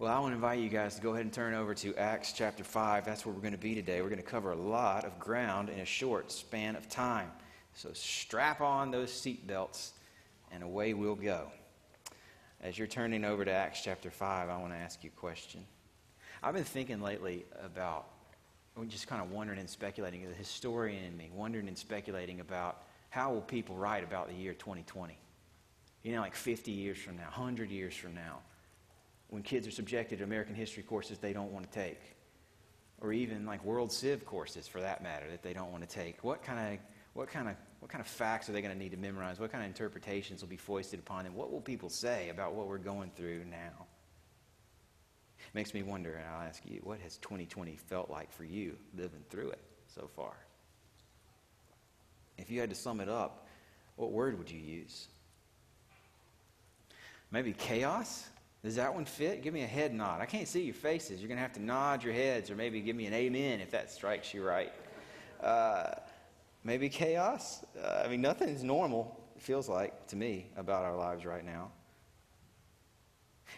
Well, 0.00 0.10
I 0.10 0.18
want 0.18 0.30
to 0.30 0.36
invite 0.36 0.60
you 0.60 0.70
guys 0.70 0.94
to 0.94 1.02
go 1.02 1.10
ahead 1.10 1.26
and 1.26 1.32
turn 1.32 1.52
over 1.52 1.74
to 1.74 1.94
Acts 1.96 2.32
chapter 2.32 2.64
5. 2.64 3.04
That's 3.04 3.26
where 3.26 3.34
we're 3.34 3.42
going 3.42 3.52
to 3.52 3.58
be 3.58 3.74
today. 3.74 4.00
We're 4.00 4.08
going 4.08 4.16
to 4.16 4.26
cover 4.26 4.52
a 4.52 4.56
lot 4.56 5.04
of 5.04 5.18
ground 5.18 5.68
in 5.68 5.80
a 5.80 5.84
short 5.84 6.32
span 6.32 6.74
of 6.74 6.88
time. 6.88 7.30
So 7.74 7.90
strap 7.92 8.62
on 8.62 8.90
those 8.90 9.10
seatbelts 9.10 9.90
and 10.52 10.62
away 10.62 10.94
we'll 10.94 11.16
go. 11.16 11.52
As 12.62 12.78
you're 12.78 12.86
turning 12.86 13.26
over 13.26 13.44
to 13.44 13.50
Acts 13.50 13.82
chapter 13.82 14.10
5, 14.10 14.48
I 14.48 14.56
want 14.56 14.72
to 14.72 14.78
ask 14.78 15.04
you 15.04 15.10
a 15.14 15.20
question. 15.20 15.66
I've 16.42 16.54
been 16.54 16.64
thinking 16.64 17.02
lately 17.02 17.44
about, 17.62 18.06
just 18.88 19.06
kind 19.06 19.20
of 19.20 19.30
wondering 19.30 19.58
and 19.58 19.68
speculating, 19.68 20.26
the 20.26 20.34
historian 20.34 21.04
in 21.04 21.14
me, 21.14 21.28
wondering 21.34 21.68
and 21.68 21.76
speculating 21.76 22.40
about 22.40 22.84
how 23.10 23.34
will 23.34 23.42
people 23.42 23.76
write 23.76 24.02
about 24.02 24.28
the 24.28 24.34
year 24.34 24.54
2020? 24.54 25.18
You 26.04 26.12
know, 26.12 26.22
like 26.22 26.34
50 26.34 26.70
years 26.70 26.96
from 26.96 27.18
now, 27.18 27.24
100 27.24 27.70
years 27.70 27.94
from 27.94 28.14
now 28.14 28.38
when 29.30 29.42
kids 29.42 29.66
are 29.66 29.70
subjected 29.70 30.18
to 30.18 30.24
American 30.24 30.54
history 30.54 30.82
courses 30.82 31.18
they 31.18 31.32
don't 31.32 31.52
want 31.52 31.70
to 31.70 31.78
take, 31.78 32.00
or 33.00 33.12
even 33.12 33.46
like 33.46 33.64
world 33.64 33.90
civ 33.90 34.26
courses 34.26 34.68
for 34.68 34.80
that 34.80 35.02
matter 35.02 35.26
that 35.30 35.42
they 35.42 35.52
don't 35.52 35.72
want 35.72 35.88
to 35.88 35.94
take. 35.94 36.22
What 36.22 36.42
kind 36.42 36.74
of 36.74 36.80
what 37.14 37.28
kind 37.28 37.48
of 37.48 37.56
what 37.78 37.90
kind 37.90 38.00
of 38.00 38.06
facts 38.06 38.48
are 38.48 38.52
they 38.52 38.60
going 38.60 38.74
to 38.74 38.78
need 38.78 38.90
to 38.90 38.98
memorize? 38.98 39.40
What 39.40 39.50
kind 39.50 39.64
of 39.64 39.68
interpretations 39.68 40.42
will 40.42 40.48
be 40.48 40.56
foisted 40.56 41.00
upon 41.00 41.24
them? 41.24 41.34
What 41.34 41.50
will 41.50 41.60
people 41.60 41.88
say 41.88 42.28
about 42.28 42.54
what 42.54 42.66
we're 42.66 42.78
going 42.78 43.10
through 43.16 43.44
now? 43.46 43.86
Makes 45.54 45.72
me 45.72 45.82
wonder, 45.82 46.14
and 46.14 46.26
I'll 46.28 46.46
ask 46.46 46.62
you, 46.66 46.80
what 46.84 47.00
has 47.00 47.16
2020 47.18 47.74
felt 47.76 48.10
like 48.10 48.30
for 48.30 48.44
you 48.44 48.76
living 48.96 49.24
through 49.30 49.50
it 49.50 49.60
so 49.88 50.08
far? 50.14 50.34
If 52.36 52.50
you 52.50 52.60
had 52.60 52.70
to 52.70 52.76
sum 52.76 53.00
it 53.00 53.08
up, 53.08 53.48
what 53.96 54.12
word 54.12 54.38
would 54.38 54.50
you 54.50 54.60
use? 54.60 55.08
Maybe 57.30 57.52
chaos? 57.52 58.28
Does 58.62 58.76
that 58.76 58.94
one 58.94 59.06
fit? 59.06 59.42
Give 59.42 59.54
me 59.54 59.62
a 59.62 59.66
head 59.66 59.94
nod. 59.94 60.20
I 60.20 60.26
can't 60.26 60.46
see 60.46 60.62
your 60.62 60.74
faces. 60.74 61.20
You're 61.20 61.28
going 61.28 61.38
to 61.38 61.42
have 61.42 61.54
to 61.54 61.62
nod 61.62 62.04
your 62.04 62.12
heads 62.12 62.50
or 62.50 62.56
maybe 62.56 62.80
give 62.80 62.94
me 62.94 63.06
an 63.06 63.14
amen 63.14 63.60
if 63.60 63.70
that 63.70 63.90
strikes 63.90 64.34
you 64.34 64.44
right. 64.44 64.72
Uh, 65.42 65.92
maybe 66.62 66.90
chaos? 66.90 67.64
Uh, 67.82 68.02
I 68.04 68.08
mean, 68.08 68.20
nothing's 68.20 68.62
normal, 68.62 69.18
it 69.34 69.42
feels 69.42 69.68
like 69.68 70.06
to 70.08 70.16
me, 70.16 70.46
about 70.56 70.84
our 70.84 70.96
lives 70.96 71.24
right 71.24 71.44
now. 71.44 71.70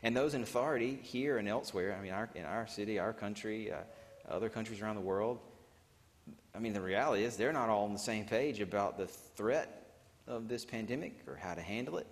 And 0.05 0.17
those 0.17 0.35
in 0.35 0.43
authority 0.43 0.99
here 1.03 1.39
and 1.39 1.49
elsewhere, 1.49 1.97
I 1.99 2.03
mean, 2.03 2.13
our, 2.13 2.31
in 2.37 2.45
our 2.45 2.67
city, 2.69 2.99
our 2.99 3.13
country, 3.13 3.73
uh, 3.73 3.79
other 4.29 4.49
countries 4.49 4.81
around 4.81 4.95
the 4.95 5.03
world, 5.03 5.41
I 6.55 6.61
mean, 6.61 6.73
the 6.73 6.81
reality 6.81 7.25
is 7.25 7.37
they're 7.37 7.53
not 7.53 7.69
all 7.69 7.85
on 7.85 7.93
the 7.93 7.99
same 7.99 8.25
page 8.25 8.61
about 8.61 8.99
the 8.99 9.07
threat 9.07 9.95
of 10.27 10.49
this 10.49 10.65
pandemic 10.65 11.19
or 11.27 11.35
how 11.35 11.55
to 11.55 11.63
handle 11.63 11.99
it. 11.99 12.07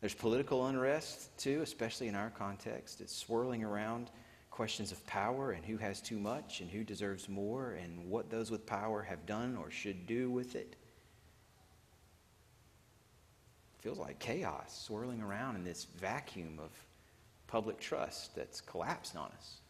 There's 0.00 0.14
political 0.14 0.66
unrest, 0.66 1.36
too, 1.38 1.60
especially 1.62 2.08
in 2.08 2.14
our 2.14 2.30
context. 2.30 3.00
It's 3.02 3.14
swirling 3.14 3.62
around 3.62 4.10
questions 4.50 4.92
of 4.92 5.06
power 5.06 5.52
and 5.52 5.64
who 5.64 5.76
has 5.76 6.00
too 6.00 6.18
much 6.18 6.60
and 6.60 6.70
who 6.70 6.84
deserves 6.84 7.28
more 7.28 7.72
and 7.72 8.08
what 8.08 8.30
those 8.30 8.50
with 8.50 8.64
power 8.66 9.02
have 9.02 9.26
done 9.26 9.56
or 9.56 9.70
should 9.70 10.06
do 10.06 10.30
with 10.30 10.54
it. 10.54 10.76
it 13.74 13.82
feels 13.82 13.98
like 13.98 14.18
chaos 14.18 14.84
swirling 14.86 15.22
around 15.22 15.56
in 15.56 15.64
this 15.64 15.84
vacuum 15.98 16.58
of 16.62 16.70
public 17.46 17.78
trust 17.78 18.34
that's 18.36 18.60
collapsed 18.60 19.16
on 19.16 19.30
us, 19.36 19.60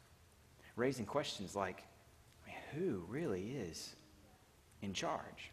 raising 0.76 1.06
questions 1.06 1.54
like 1.54 1.84
who 2.74 3.04
really 3.08 3.52
is 3.52 3.94
in 4.82 4.92
charge? 4.92 5.52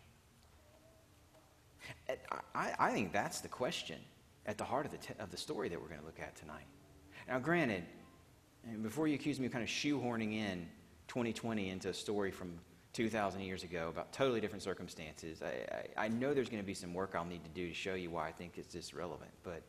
I, 2.56 2.74
I 2.80 2.92
think 2.92 3.12
that's 3.12 3.42
the 3.42 3.48
question 3.48 4.00
at 4.48 4.58
the 4.58 4.64
heart 4.64 4.86
of 4.86 4.92
the, 4.92 4.98
t- 4.98 5.14
of 5.20 5.30
the 5.30 5.38
story 5.38 5.70
that 5.70 5.80
we're 5.80 5.90
going 5.90 6.00
to 6.00 6.06
look 6.06 6.20
at 6.20 6.36
tonight. 6.36 6.66
Now, 7.28 7.40
granted, 7.40 7.84
before 8.82 9.08
you 9.08 9.16
accuse 9.16 9.40
me 9.40 9.46
of 9.46 9.52
kind 9.52 9.64
of 9.64 9.70
shoehorning 9.70 10.34
in 10.34 10.68
2020 11.10 11.70
into 11.70 11.90
a 11.90 11.94
story 11.94 12.32
from 12.32 12.54
2,000 12.94 13.42
years 13.42 13.64
ago 13.64 13.90
about 13.90 14.12
totally 14.14 14.40
different 14.40 14.64
circumstances, 14.64 15.42
I, 15.42 15.98
I, 16.00 16.06
I 16.06 16.08
know 16.08 16.34
there's 16.34 16.50
going 16.50 16.64
to 16.64 16.68
be 16.68 16.74
some 16.74 16.94
work 16.94 17.12
I'll 17.14 17.26
need 17.26 17.44
to 17.44 17.50
do 17.50 17.68
to 17.68 17.74
show 17.74 17.94
you 17.94 18.10
why 18.10 18.30
I 18.30 18.32
think 18.32 18.54
it's 18.58 18.74
this 18.74 18.94
relevant. 18.94 19.32
But 19.44 19.62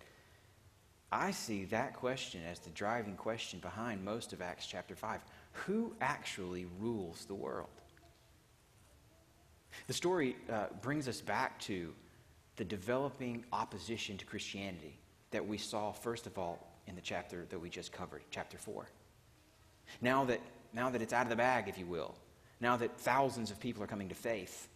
I 1.11 1.33
see 1.33 1.65
that 1.67 1.95
question 1.95 2.43
as 2.49 2.61
the 2.61 2.71
driving 2.71 3.17
question 3.17 3.59
behind 3.61 4.05
most 4.05 4.33
of 4.33 4.41
Acts 4.41 4.67
chapter 4.67 4.95
5. 4.95 5.21
Who 5.53 5.95
actually 6.01 6.67
rules 6.79 7.25
the 7.25 7.35
world? 7.35 7.69
The 9.87 9.93
story 9.93 10.37
uh, 10.51 10.67
brings 10.83 11.09
us 11.09 11.21
back 11.21 11.59
to 11.61 11.93
the 12.59 12.65
developing 12.65 13.45
opposition 13.53 14.19
to 14.19 14.27
Christianity 14.27 14.99
that 15.31 15.47
we 15.47 15.57
saw, 15.57 15.93
first 15.93 16.27
of 16.27 16.37
all, 16.39 16.67
in 16.89 16.97
the 16.97 17.01
chapter 17.01 17.47
that 17.51 17.59
we 17.59 17.71
just 17.71 17.93
covered, 17.93 18.23
chapter 18.31 18.59
4. 18.59 18.89
Now 20.03 20.25
that, 20.25 20.41
now 20.73 20.91
that 20.91 21.01
it's 21.01 21.13
out 21.13 21.23
of 21.23 21.31
the 21.31 21.37
bag, 21.37 21.69
if 21.69 21.79
you 21.79 21.87
will, 21.87 22.15
now 22.61 22.77
that 22.77 22.99
thousands 22.99 23.53
of 23.53 23.61
people 23.61 23.83
are 23.83 23.87
coming 23.87 24.09
to 24.09 24.15
faith, 24.15 24.69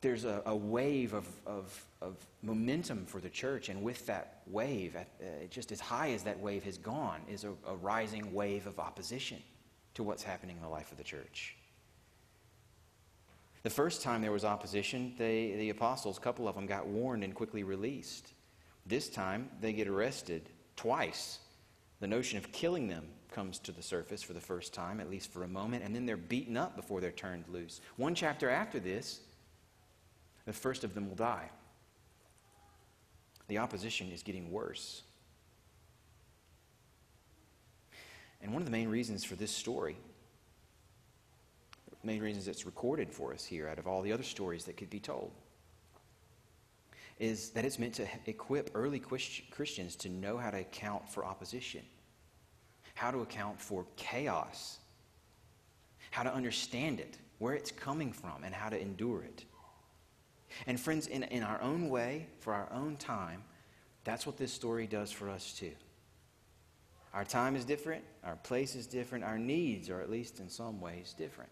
there's 0.00 0.24
a, 0.24 0.42
a 0.46 0.56
wave 0.56 1.14
of, 1.14 1.28
of, 1.46 1.86
of, 2.02 2.16
momentum 2.42 3.04
for 3.04 3.20
the 3.20 3.28
church, 3.28 3.68
and 3.68 3.82
with 3.82 4.06
that 4.06 4.40
wave, 4.46 4.96
uh, 4.96 5.24
just 5.50 5.70
as 5.70 5.78
high 5.78 6.12
as 6.12 6.22
that 6.22 6.40
wave 6.40 6.64
has 6.64 6.78
gone, 6.78 7.20
is 7.30 7.44
a, 7.44 7.52
a 7.68 7.76
rising 7.76 8.32
wave 8.32 8.66
of 8.66 8.80
opposition 8.80 9.38
to 9.92 10.02
what's 10.02 10.22
happening 10.22 10.56
in 10.56 10.62
the 10.62 10.68
life 10.68 10.90
of 10.90 10.96
the 10.96 11.04
church. 11.04 11.54
The 13.62 13.70
first 13.70 14.02
time 14.02 14.22
there 14.22 14.32
was 14.32 14.44
opposition, 14.44 15.14
they, 15.18 15.54
the 15.56 15.70
apostles, 15.70 16.16
a 16.16 16.20
couple 16.20 16.48
of 16.48 16.54
them, 16.54 16.66
got 16.66 16.86
warned 16.86 17.22
and 17.22 17.34
quickly 17.34 17.62
released. 17.62 18.32
This 18.86 19.08
time, 19.08 19.50
they 19.60 19.72
get 19.72 19.86
arrested 19.86 20.48
twice. 20.76 21.40
The 22.00 22.06
notion 22.06 22.38
of 22.38 22.50
killing 22.52 22.88
them 22.88 23.06
comes 23.30 23.58
to 23.60 23.72
the 23.72 23.82
surface 23.82 24.22
for 24.22 24.32
the 24.32 24.40
first 24.40 24.72
time, 24.72 24.98
at 24.98 25.10
least 25.10 25.30
for 25.30 25.44
a 25.44 25.48
moment, 25.48 25.84
and 25.84 25.94
then 25.94 26.06
they're 26.06 26.16
beaten 26.16 26.56
up 26.56 26.74
before 26.74 27.00
they're 27.00 27.12
turned 27.12 27.44
loose. 27.48 27.82
One 27.96 28.14
chapter 28.14 28.48
after 28.48 28.80
this, 28.80 29.20
the 30.46 30.52
first 30.54 30.82
of 30.82 30.94
them 30.94 31.08
will 31.08 31.16
die. 31.16 31.50
The 33.48 33.58
opposition 33.58 34.10
is 34.10 34.22
getting 34.22 34.50
worse. 34.50 35.02
And 38.40 38.52
one 38.52 38.62
of 38.62 38.66
the 38.66 38.72
main 38.72 38.88
reasons 38.88 39.22
for 39.22 39.34
this 39.34 39.50
story 39.50 39.96
main 42.02 42.22
reasons 42.22 42.48
it's 42.48 42.66
recorded 42.66 43.12
for 43.12 43.32
us 43.32 43.44
here 43.44 43.68
out 43.68 43.78
of 43.78 43.86
all 43.86 44.02
the 44.02 44.12
other 44.12 44.22
stories 44.22 44.64
that 44.64 44.76
could 44.76 44.90
be 44.90 45.00
told 45.00 45.32
is 47.20 47.50
that 47.50 47.66
it's 47.66 47.78
meant 47.78 47.94
to 47.94 48.08
equip 48.26 48.70
early 48.74 48.98
Christians 48.98 49.94
to 49.96 50.08
know 50.08 50.38
how 50.38 50.50
to 50.50 50.58
account 50.60 51.06
for 51.08 51.24
opposition, 51.24 51.82
how 52.94 53.10
to 53.10 53.18
account 53.18 53.60
for 53.60 53.84
chaos, 53.96 54.78
how 56.10 56.22
to 56.22 56.32
understand 56.32 56.98
it, 56.98 57.18
where 57.38 57.54
it's 57.54 57.70
coming 57.70 58.10
from, 58.10 58.42
and 58.42 58.54
how 58.54 58.70
to 58.70 58.80
endure 58.80 59.22
it. 59.22 59.44
And, 60.66 60.80
friends, 60.80 61.06
in, 61.06 61.24
in 61.24 61.42
our 61.42 61.60
own 61.60 61.90
way, 61.90 62.26
for 62.40 62.54
our 62.54 62.68
own 62.72 62.96
time, 62.96 63.44
that's 64.02 64.26
what 64.26 64.38
this 64.38 64.52
story 64.52 64.86
does 64.86 65.12
for 65.12 65.28
us 65.28 65.52
too. 65.52 65.72
Our 67.12 67.24
time 67.24 67.54
is 67.54 67.66
different, 67.66 68.02
our 68.24 68.36
place 68.36 68.74
is 68.74 68.86
different, 68.86 69.24
our 69.24 69.38
needs 69.38 69.90
are, 69.90 70.00
at 70.00 70.10
least 70.10 70.40
in 70.40 70.48
some 70.48 70.80
ways, 70.80 71.14
different. 71.18 71.50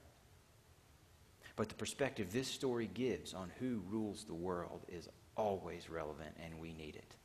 But 1.59 1.69
the 1.69 1.75
perspective 1.75 2.33
this 2.33 2.47
story 2.47 2.89
gives 2.95 3.35
on 3.35 3.51
who 3.59 3.83
rules 3.91 4.23
the 4.23 4.33
world 4.33 4.87
is 4.87 5.09
always 5.37 5.91
relevant, 5.91 6.37
and 6.41 6.61
we 6.61 6.73
need 6.73 6.95
it. 6.95 7.17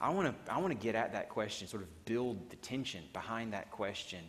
I 0.00 0.10
want 0.10 0.28
to 0.46 0.52
I 0.52 0.58
want 0.58 0.70
to 0.70 0.78
get 0.78 0.94
at 0.94 1.12
that 1.12 1.28
question, 1.28 1.66
sort 1.66 1.82
of 1.82 2.04
build 2.04 2.48
the 2.48 2.54
tension 2.56 3.02
behind 3.12 3.52
that 3.52 3.72
question 3.72 4.20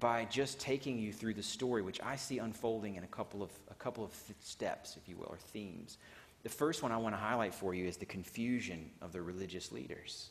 by 0.00 0.24
just 0.24 0.58
taking 0.58 0.98
you 0.98 1.12
through 1.12 1.34
the 1.34 1.42
story, 1.42 1.82
which 1.82 2.00
I 2.02 2.16
see 2.16 2.38
unfolding 2.38 2.96
in 2.96 3.04
a 3.04 3.06
couple 3.06 3.44
of 3.44 3.52
a 3.70 3.74
couple 3.74 4.02
of 4.04 4.12
steps, 4.40 4.96
if 4.96 5.08
you 5.08 5.16
will, 5.16 5.28
or 5.30 5.38
themes. 5.38 5.98
The 6.42 6.48
first 6.48 6.82
one 6.82 6.90
I 6.90 6.96
want 6.96 7.14
to 7.14 7.20
highlight 7.20 7.54
for 7.54 7.74
you 7.74 7.86
is 7.86 7.96
the 7.96 8.06
confusion 8.06 8.90
of 9.00 9.12
the 9.12 9.22
religious 9.22 9.70
leaders. 9.70 10.30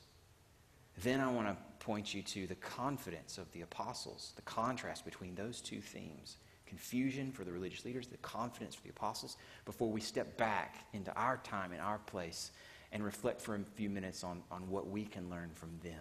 Then 1.02 1.22
I 1.22 1.32
want 1.32 1.48
to 1.48 1.56
point 1.80 2.14
you 2.14 2.24
to 2.24 2.46
the 2.46 2.56
confidence 2.56 3.38
of 3.38 3.50
the 3.54 3.62
apostles, 3.62 4.34
the 4.36 4.42
contrast 4.42 5.06
between 5.06 5.34
those 5.34 5.62
two 5.62 5.80
themes 5.80 6.36
confusion 6.72 7.34
for 7.34 7.44
the 7.44 7.52
religious 7.52 7.84
leaders, 7.84 8.08
the 8.08 8.16
confidence 8.18 8.74
for 8.76 8.84
the 8.84 8.90
apostles, 8.92 9.36
before 9.66 9.92
we 9.92 10.00
step 10.00 10.38
back 10.38 10.86
into 10.94 11.14
our 11.16 11.36
time 11.44 11.74
and 11.74 11.82
our 11.82 11.98
place 11.98 12.52
and 12.94 13.04
reflect 13.04 13.42
for 13.42 13.56
a 13.56 13.60
few 13.76 13.90
minutes 13.90 14.24
on, 14.24 14.42
on 14.50 14.70
what 14.70 14.90
we 14.90 15.04
can 15.04 15.30
learn 15.30 15.50
from 15.54 15.70
them. 15.84 16.00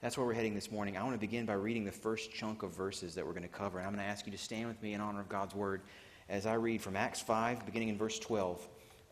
That's 0.00 0.16
where 0.16 0.26
we're 0.26 0.32
heading 0.32 0.54
this 0.54 0.72
morning. 0.72 0.96
I 0.96 1.02
want 1.02 1.12
to 1.12 1.18
begin 1.18 1.44
by 1.44 1.52
reading 1.52 1.84
the 1.84 1.92
first 1.92 2.32
chunk 2.32 2.62
of 2.62 2.74
verses 2.74 3.14
that 3.14 3.26
we're 3.26 3.34
going 3.34 3.42
to 3.42 3.48
cover. 3.48 3.80
And 3.80 3.86
I'm 3.86 3.92
going 3.92 4.02
to 4.02 4.10
ask 4.10 4.24
you 4.24 4.32
to 4.32 4.38
stand 4.38 4.66
with 4.66 4.82
me 4.82 4.94
in 4.94 5.02
honor 5.02 5.20
of 5.20 5.28
God's 5.28 5.54
word 5.54 5.82
as 6.30 6.46
I 6.46 6.54
read 6.54 6.80
from 6.80 6.96
Acts 6.96 7.20
5, 7.20 7.66
beginning 7.66 7.90
in 7.90 7.98
verse 7.98 8.18
12. 8.18 8.66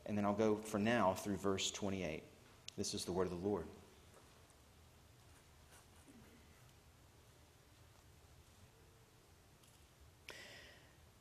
And 0.07 0.17
then 0.17 0.25
I'll 0.25 0.33
go 0.33 0.57
for 0.57 0.79
now 0.79 1.13
through 1.13 1.37
verse 1.37 1.71
28. 1.71 2.23
This 2.79 2.95
is 2.95 3.05
the 3.05 3.13
word 3.13 3.31
of 3.31 3.39
the 3.39 3.47
Lord. 3.47 3.67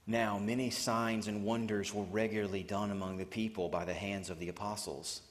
Now, 0.09 0.39
many 0.39 0.71
signs 0.71 1.27
and 1.27 1.43
wonders 1.43 1.93
were 1.93 2.03
regularly 2.05 2.63
done 2.63 2.89
among 2.89 3.17
the 3.17 3.25
people 3.25 3.69
by 3.69 3.85
the 3.85 3.93
hands 3.93 4.31
of 4.31 4.39
the 4.39 4.49
apostles. 4.49 5.21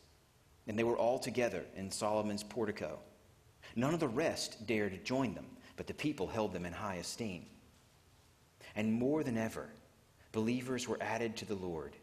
And 0.68 0.78
they 0.78 0.84
were 0.84 0.96
all 0.96 1.18
together 1.18 1.64
in 1.74 1.90
Solomon's 1.90 2.44
portico. 2.44 3.00
None 3.74 3.92
of 3.92 3.98
the 3.98 4.06
rest 4.06 4.68
dared 4.68 5.04
join 5.04 5.34
them, 5.34 5.46
but 5.76 5.88
the 5.88 5.94
people 5.94 6.28
held 6.28 6.52
them 6.52 6.64
in 6.64 6.72
high 6.72 6.94
esteem. 6.94 7.44
And 8.76 8.92
more 8.92 9.24
than 9.24 9.36
ever, 9.36 9.68
believers 10.30 10.86
were 10.86 11.02
added 11.02 11.36
to 11.38 11.44
the 11.44 11.56
Lord, 11.56 11.96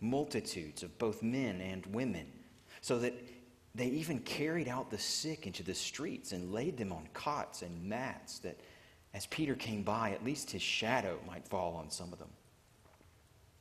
multitudes 0.00 0.82
of 0.82 0.98
both 0.98 1.22
men 1.22 1.60
and 1.60 1.86
women, 1.86 2.26
so 2.80 2.98
that 2.98 3.14
they 3.76 3.86
even 3.86 4.18
carried 4.18 4.66
out 4.66 4.90
the 4.90 4.98
sick 4.98 5.46
into 5.46 5.62
the 5.62 5.72
streets 5.72 6.32
and 6.32 6.52
laid 6.52 6.78
them 6.78 6.92
on 6.92 7.06
cots 7.14 7.62
and 7.62 7.84
mats, 7.84 8.40
that 8.40 8.58
as 9.18 9.26
Peter 9.26 9.56
came 9.56 9.82
by, 9.82 10.12
at 10.12 10.24
least 10.24 10.52
his 10.52 10.62
shadow 10.62 11.18
might 11.26 11.44
fall 11.44 11.74
on 11.74 11.90
some 11.90 12.12
of 12.12 12.20
them. 12.20 12.30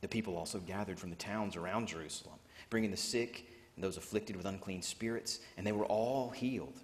The 0.02 0.08
people 0.08 0.38
also 0.38 0.60
gathered 0.60 1.00
from 1.00 1.10
the 1.10 1.16
towns 1.16 1.56
around 1.56 1.88
Jerusalem, 1.88 2.38
bringing 2.70 2.92
the 2.92 2.96
sick 2.96 3.48
and 3.74 3.84
those 3.84 3.98
afflicted 3.98 4.36
with 4.36 4.46
unclean 4.46 4.84
spirits, 4.84 5.40
and 5.58 5.66
they 5.66 5.72
were 5.72 5.88
all 5.88 6.30
healed. 6.30 6.80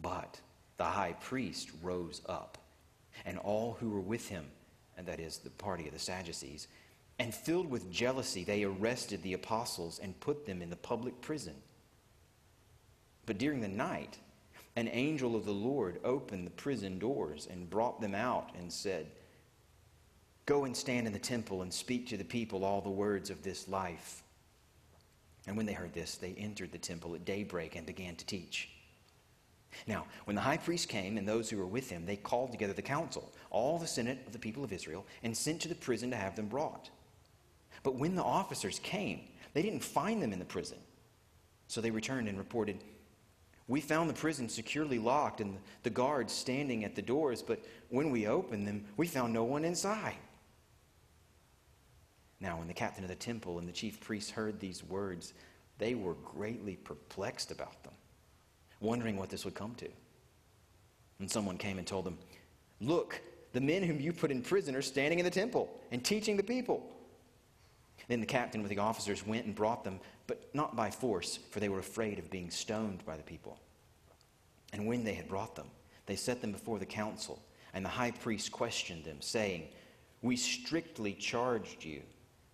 But 0.00 0.40
the 0.78 0.84
high 0.84 1.12
priest 1.20 1.68
rose 1.82 2.22
up, 2.30 2.56
and 3.26 3.36
all 3.40 3.76
who 3.78 3.90
were 3.90 4.00
with 4.00 4.28
him, 4.28 4.46
and 4.96 5.06
that 5.06 5.20
is 5.20 5.36
the 5.36 5.50
party 5.50 5.86
of 5.86 5.92
the 5.92 6.00
Sadducees, 6.00 6.66
and 7.18 7.34
filled 7.34 7.68
with 7.68 7.90
jealousy, 7.90 8.42
they 8.42 8.64
arrested 8.64 9.22
the 9.22 9.34
apostles 9.34 9.98
and 10.02 10.18
put 10.20 10.46
them 10.46 10.62
in 10.62 10.70
the 10.70 10.76
public 10.76 11.20
prison. 11.20 11.56
But 13.26 13.36
during 13.36 13.60
the 13.60 13.68
night, 13.68 14.16
an 14.76 14.88
angel 14.92 15.34
of 15.34 15.44
the 15.44 15.52
Lord 15.52 15.98
opened 16.04 16.46
the 16.46 16.50
prison 16.50 16.98
doors 16.98 17.48
and 17.50 17.68
brought 17.68 18.00
them 18.00 18.14
out 18.14 18.50
and 18.58 18.70
said, 18.70 19.06
Go 20.44 20.64
and 20.64 20.76
stand 20.76 21.06
in 21.06 21.12
the 21.12 21.18
temple 21.18 21.62
and 21.62 21.72
speak 21.72 22.06
to 22.08 22.16
the 22.16 22.24
people 22.24 22.64
all 22.64 22.80
the 22.80 22.88
words 22.88 23.30
of 23.30 23.42
this 23.42 23.66
life. 23.66 24.22
And 25.46 25.56
when 25.56 25.66
they 25.66 25.72
heard 25.72 25.92
this, 25.92 26.16
they 26.16 26.34
entered 26.38 26.72
the 26.72 26.78
temple 26.78 27.14
at 27.14 27.24
daybreak 27.24 27.74
and 27.74 27.84
began 27.86 28.14
to 28.16 28.26
teach. 28.26 28.68
Now, 29.86 30.06
when 30.24 30.36
the 30.36 30.42
high 30.42 30.56
priest 30.56 30.88
came 30.88 31.18
and 31.18 31.26
those 31.26 31.50
who 31.50 31.56
were 31.58 31.66
with 31.66 31.90
him, 31.90 32.06
they 32.06 32.16
called 32.16 32.52
together 32.52 32.72
the 32.72 32.82
council, 32.82 33.32
all 33.50 33.78
the 33.78 33.86
senate 33.86 34.22
of 34.26 34.32
the 34.32 34.38
people 34.38 34.64
of 34.64 34.72
Israel, 34.72 35.04
and 35.22 35.36
sent 35.36 35.60
to 35.62 35.68
the 35.68 35.74
prison 35.74 36.10
to 36.10 36.16
have 36.16 36.36
them 36.36 36.46
brought. 36.46 36.90
But 37.82 37.96
when 37.96 38.14
the 38.14 38.22
officers 38.22 38.78
came, 38.78 39.20
they 39.52 39.62
didn't 39.62 39.84
find 39.84 40.22
them 40.22 40.32
in 40.32 40.38
the 40.38 40.44
prison. 40.44 40.78
So 41.68 41.80
they 41.80 41.90
returned 41.90 42.28
and 42.28 42.38
reported, 42.38 42.82
We 43.68 43.80
found 43.80 44.08
the 44.08 44.14
prison 44.14 44.48
securely 44.48 44.98
locked 44.98 45.40
and 45.40 45.58
the 45.82 45.90
guards 45.90 46.32
standing 46.32 46.84
at 46.84 46.94
the 46.94 47.02
doors, 47.02 47.42
but 47.42 47.64
when 47.88 48.10
we 48.10 48.26
opened 48.26 48.66
them, 48.66 48.84
we 48.96 49.06
found 49.06 49.32
no 49.32 49.44
one 49.44 49.64
inside. 49.64 50.14
Now, 52.40 52.58
when 52.58 52.68
the 52.68 52.74
captain 52.74 53.02
of 53.02 53.08
the 53.08 53.16
temple 53.16 53.58
and 53.58 53.66
the 53.66 53.72
chief 53.72 53.98
priests 54.00 54.30
heard 54.30 54.60
these 54.60 54.84
words, 54.84 55.34
they 55.78 55.94
were 55.94 56.14
greatly 56.14 56.76
perplexed 56.76 57.50
about 57.50 57.82
them 57.82 57.94
wondering 58.80 59.16
what 59.16 59.30
this 59.30 59.44
would 59.44 59.54
come 59.54 59.74
to. 59.76 59.88
And 61.18 61.30
someone 61.30 61.58
came 61.58 61.78
and 61.78 61.86
told 61.86 62.04
them, 62.04 62.18
Look, 62.80 63.20
the 63.52 63.60
men 63.60 63.82
whom 63.82 64.00
you 64.00 64.12
put 64.12 64.30
in 64.30 64.42
prison 64.42 64.74
are 64.74 64.82
standing 64.82 65.18
in 65.18 65.24
the 65.24 65.30
temple 65.30 65.70
and 65.90 66.04
teaching 66.04 66.36
the 66.36 66.42
people. 66.42 66.82
Then 68.08 68.20
the 68.20 68.26
captain 68.26 68.62
with 68.62 68.70
the 68.70 68.78
officers 68.78 69.26
went 69.26 69.46
and 69.46 69.54
brought 69.54 69.82
them, 69.82 69.98
but 70.26 70.54
not 70.54 70.76
by 70.76 70.90
force, 70.90 71.38
for 71.50 71.60
they 71.60 71.68
were 71.68 71.78
afraid 71.78 72.18
of 72.18 72.30
being 72.30 72.50
stoned 72.50 73.04
by 73.04 73.16
the 73.16 73.22
people. 73.22 73.58
And 74.72 74.86
when 74.86 75.04
they 75.04 75.14
had 75.14 75.28
brought 75.28 75.54
them, 75.54 75.68
they 76.06 76.16
set 76.16 76.40
them 76.40 76.52
before 76.52 76.78
the 76.78 76.86
council, 76.86 77.42
and 77.74 77.84
the 77.84 77.90
high 77.90 78.10
priest 78.10 78.52
questioned 78.52 79.04
them, 79.04 79.18
saying, 79.20 79.68
We 80.22 80.36
strictly 80.36 81.12
charged 81.12 81.84
you 81.84 82.02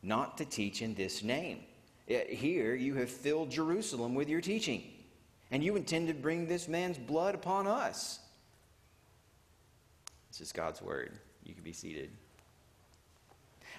not 0.03 0.39
to 0.39 0.45
teach 0.45 0.83
in 0.83 0.95
this 0.95 1.23
name. 1.23 1.61
Yet 2.07 2.29
here 2.29 2.75
you 2.75 2.95
have 2.95 3.11
filled 3.11 3.51
Jerusalem 3.51 4.15
with 4.15 4.29
your 4.29 4.41
teaching 4.41 4.83
and 5.53 5.63
you 5.63 5.77
intend 5.77 6.09
to 6.09 6.15
bring 6.15 6.47
this 6.47 6.67
man's 6.67 6.97
blood 6.97 7.35
upon 7.35 7.67
us. 7.67 8.19
This 10.31 10.41
is 10.41 10.51
God's 10.51 10.81
word. 10.81 11.13
You 11.45 11.55
can 11.55 11.63
be 11.63 11.75
seated. 11.75 12.11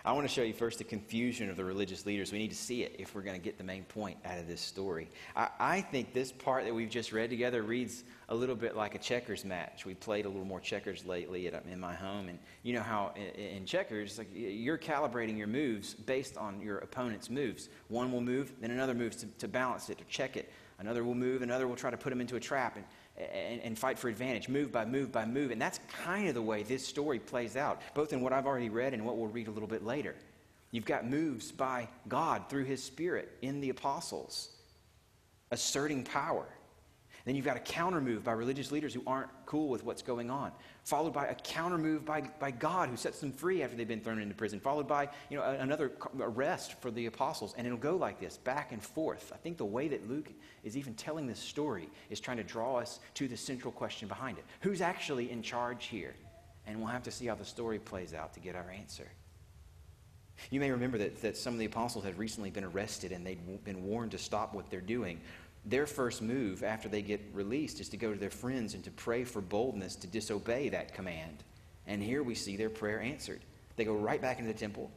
I 0.05 0.11
want 0.11 0.27
to 0.27 0.33
show 0.33 0.41
you 0.41 0.51
first 0.51 0.79
the 0.79 0.83
confusion 0.83 1.49
of 1.49 1.55
the 1.55 1.63
religious 1.63 2.05
leaders. 2.05 2.33
We 2.33 2.37
need 2.37 2.49
to 2.49 2.57
see 2.57 2.83
it 2.83 2.97
if 2.99 3.15
we're 3.15 3.21
going 3.21 3.39
to 3.39 3.43
get 3.43 3.57
the 3.57 3.63
main 3.63 3.85
point 3.85 4.17
out 4.25 4.37
of 4.37 4.49
this 4.49 4.59
story. 4.59 5.09
I, 5.33 5.47
I, 5.59 5.81
think 5.81 6.11
this 6.11 6.29
part 6.29 6.65
that 6.65 6.75
we've 6.75 6.89
just 6.89 7.13
read 7.13 7.29
together 7.29 7.63
reads 7.63 8.03
a 8.27 8.35
little 8.35 8.57
bit 8.57 8.75
like 8.75 8.95
a 8.95 8.97
checkers 8.97 9.45
match. 9.45 9.85
We 9.85 9.93
played 9.93 10.25
a 10.25 10.27
little 10.27 10.43
more 10.43 10.59
checkers 10.59 11.05
lately 11.05 11.47
at, 11.47 11.63
in 11.71 11.79
my 11.79 11.93
home, 11.93 12.27
and 12.27 12.37
you 12.63 12.73
know 12.73 12.81
how 12.81 13.13
in, 13.15 13.41
in 13.41 13.65
checkers, 13.65 14.17
like 14.17 14.27
you're 14.33 14.77
calibrating 14.77 15.37
your 15.37 15.47
moves 15.47 15.93
based 15.93 16.35
on 16.37 16.59
your 16.59 16.79
opponent's 16.79 17.29
moves. 17.29 17.69
One 17.87 18.11
will 18.11 18.19
move, 18.19 18.51
then 18.59 18.71
another 18.71 18.93
moves 18.93 19.15
to, 19.17 19.27
to 19.39 19.47
balance 19.47 19.89
it, 19.89 19.99
to 19.99 20.03
check 20.09 20.35
it. 20.35 20.51
Another 20.79 21.05
will 21.05 21.15
move, 21.15 21.43
another 21.43 21.65
will 21.65 21.77
try 21.77 21.91
to 21.91 21.97
put 21.97 22.11
him 22.11 22.19
into 22.19 22.35
a 22.35 22.41
trap 22.41 22.75
and, 22.75 22.83
and, 23.17 23.61
and, 23.61 23.77
fight 23.77 23.99
for 23.99 24.09
advantage, 24.09 24.49
move 24.49 24.71
by 24.71 24.85
move 24.85 25.11
by 25.11 25.25
move. 25.25 25.51
And 25.51 25.61
that's 25.61 25.79
kind 26.03 26.27
of 26.27 26.33
the 26.33 26.41
way 26.41 26.63
this 26.63 26.85
story 26.85 27.19
plays 27.19 27.55
out, 27.55 27.81
both 27.93 28.11
in 28.11 28.21
what 28.21 28.33
I've 28.33 28.47
already 28.47 28.69
read 28.69 28.93
and 28.93 29.05
what 29.05 29.17
we'll 29.17 29.27
read 29.27 29.47
a 29.47 29.51
little 29.51 29.67
bit 29.67 29.83
later. 29.85 30.15
You've 30.71 30.85
got 30.85 31.07
moves 31.07 31.51
by 31.51 31.87
God 32.07 32.49
through 32.49 32.63
his 32.63 32.83
Spirit 32.83 33.31
in 33.43 33.61
the 33.61 33.69
apostles, 33.69 34.49
asserting 35.51 36.03
power. 36.03 36.47
Then 37.25 37.35
you've 37.35 37.45
got 37.45 37.55
a 37.55 37.61
counter 37.61 38.01
move 38.01 38.23
by 38.23 38.33
religious 38.33 38.71
leaders 38.71 38.93
who 38.93 39.03
aren't 39.05 39.29
cool 39.45 39.69
with 39.69 39.83
what's 39.83 40.01
going 40.01 40.31
on, 40.31 40.51
followed 40.83 41.13
by 41.13 41.27
a 41.27 41.35
counter 41.35 41.77
move 41.77 42.03
by, 42.03 42.21
by 42.39 42.51
God 42.51 42.89
who 42.89 42.97
sets 42.97 43.19
them 43.19 43.31
free 43.31 43.63
after 43.63 43.75
they've 43.75 43.87
been 43.87 44.01
thrown 44.01 44.19
into 44.19 44.35
prison, 44.35 44.59
followed 44.59 44.87
by 44.87 45.09
you 45.29 45.37
know, 45.37 45.43
another 45.43 45.93
arrest 46.19 46.79
for 46.81 46.91
the 46.91 47.05
apostles. 47.05 47.53
And 47.57 47.65
it'll 47.65 47.79
go 47.79 47.95
like 47.95 48.19
this, 48.19 48.37
back 48.37 48.71
and 48.71 48.83
forth. 48.83 49.31
I 49.33 49.37
think 49.37 49.57
the 49.57 49.65
way 49.65 49.87
that 49.87 50.09
Luke 50.09 50.29
is 50.63 50.75
even 50.75 50.93
telling 50.93 51.25
this 51.25 51.39
story 51.39 51.89
is 52.09 52.19
trying 52.19 52.37
to 52.37 52.43
draw 52.43 52.77
us 52.77 52.99
to 53.15 53.27
the 53.27 53.37
central 53.37 53.71
question 53.71 54.07
behind 54.07 54.37
it 54.37 54.43
Who's 54.61 54.81
actually 54.81 55.31
in 55.31 55.41
charge 55.41 55.85
here? 55.85 56.15
And 56.65 56.79
we'll 56.79 56.87
have 56.87 57.03
to 57.03 57.11
see 57.11 57.25
how 57.25 57.35
the 57.35 57.45
story 57.45 57.79
plays 57.79 58.13
out 58.13 58.33
to 58.33 58.39
get 58.39 58.55
our 58.55 58.69
answer. 58.69 59.07
You 60.49 60.59
may 60.59 60.71
remember 60.71 60.97
that, 60.97 61.21
that 61.21 61.37
some 61.37 61.53
of 61.53 61.59
the 61.59 61.65
apostles 61.65 62.03
had 62.03 62.17
recently 62.17 62.49
been 62.49 62.63
arrested 62.63 63.11
and 63.11 63.25
they'd 63.25 63.63
been 63.63 63.83
warned 63.83 64.11
to 64.11 64.17
stop 64.17 64.53
what 64.53 64.69
they're 64.69 64.81
doing 64.81 65.21
their 65.65 65.85
first 65.85 66.21
move 66.21 66.63
after 66.63 66.89
they 66.89 67.01
get 67.01 67.21
released 67.33 67.79
is 67.79 67.89
to 67.89 67.97
go 67.97 68.13
to 68.13 68.19
their 68.19 68.29
friends 68.29 68.73
and 68.73 68.83
to 68.83 68.91
pray 68.91 69.23
for 69.23 69.41
boldness 69.41 69.95
to 69.97 70.07
disobey 70.07 70.69
that 70.69 70.93
command. 70.93 71.43
And 71.87 72.01
here 72.01 72.23
we 72.23 72.35
see 72.35 72.57
their 72.57 72.69
prayer 72.69 73.01
answered. 73.01 73.41
They 73.75 73.85
go 73.85 73.95
right 73.95 74.21
back 74.21 74.39
into 74.39 74.51
the 74.51 74.59
temple. 74.59 74.91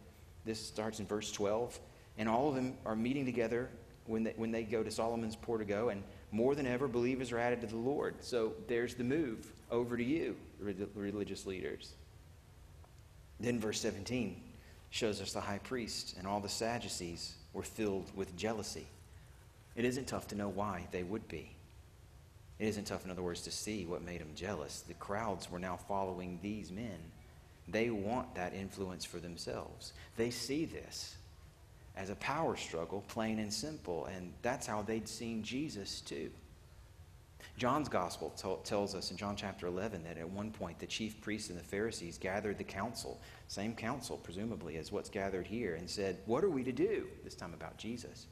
This 0.45 0.65
starts 0.65 0.99
in 0.99 1.07
verse 1.07 1.31
12. 1.33 1.79
And 2.19 2.29
all 2.29 2.49
of 2.49 2.55
them 2.55 2.75
are 2.85 2.97
meeting 2.97 3.25
together 3.25 3.69
when 4.07 4.25
they, 4.25 4.35
when 4.37 4.51
they 4.51 4.63
go 4.63 4.83
to 4.83 4.91
Solomon's 4.91 5.37
portico. 5.37 5.91
And 5.91 6.03
more 6.33 6.55
than 6.55 6.67
ever, 6.67 6.89
believers 6.89 7.33
are 7.33 7.39
added 7.39 7.61
to 7.61 7.67
the 7.67 7.77
Lord. 7.77 8.17
So 8.21 8.53
there's 8.67 8.95
the 8.95 9.05
move 9.05 9.53
over 9.71 9.97
to 9.97 10.05
you, 10.05 10.37
religious 10.61 11.47
leaders. 11.47 11.93
Then 13.39 13.61
verse 13.61 13.81
17 13.81 14.43
shows 14.91 15.21
us 15.21 15.33
the 15.33 15.41
high 15.41 15.59
priest 15.59 16.15
and 16.17 16.27
all 16.27 16.41
the 16.41 16.49
Sadducees 16.49 17.35
were 17.53 17.63
filled 17.63 18.11
with 18.17 18.37
jealousy. 18.37 18.87
It 19.77 19.85
isn't 19.85 20.07
tough 20.09 20.27
to 20.29 20.35
know 20.35 20.49
why 20.49 20.87
they 20.91 21.03
would 21.03 21.29
be. 21.29 21.55
It 22.59 22.69
isn't 22.69 22.87
tough, 22.87 23.05
in 23.05 23.11
other 23.11 23.23
words, 23.23 23.43
to 23.43 23.51
see 23.51 23.85
what 23.85 24.03
made 24.03 24.21
them 24.21 24.33
jealous. 24.35 24.81
The 24.81 24.95
crowds 24.95 25.51
were 25.51 25.59
now 25.59 25.77
following 25.77 26.39
these 26.43 26.73
men. 26.73 26.99
They 27.69 27.91
want 27.91 28.35
that 28.35 28.55
influence 28.55 29.05
for 29.05 29.19
themselves. 29.19 29.93
They 30.17 30.31
see 30.31 30.65
this 30.65 31.17
as 31.97 32.11
a 32.11 32.15
power 32.17 32.57
struggle, 32.57 33.05
plain 33.09 33.39
and 33.39 33.53
simple, 33.53 34.07
and 34.07 34.33
that's 34.43 34.67
how 34.67 34.83
they'd 34.83 35.09
seen 35.09 35.43
Jesus 35.43 36.01
too. 36.01 36.31
John's 37.59 37.89
gospel 37.89 38.31
t- 38.37 38.69
tells 38.69 38.95
us 38.95 39.11
in 39.11 39.17
John 39.17 39.35
chapter 39.35 39.67
11 39.67 40.05
that 40.05 40.19
at 40.19 40.29
one 40.29 40.51
point 40.51 40.79
the 40.79 40.87
chief 40.87 41.21
priests 41.23 41.49
and 41.49 41.59
the 41.59 41.65
Pharisees 41.65 42.19
gathered 42.19 42.59
the 42.59 42.65
council, 42.65 43.21
same 43.49 43.75
council 43.75 44.19
presumably 44.19 44.77
as 44.77 44.93
what's 44.93 45.09
gathered 45.09 45.47
here, 45.47 45.75
and 45.75 45.89
said, 45.89 46.19
What 46.27 46.45
are 46.45 46.51
we 46.51 46.65
to 46.65 46.73
do? 46.73 47.07
This 47.25 47.35
time 47.35 47.55
about 47.55 47.79
Jesus. 47.79 48.27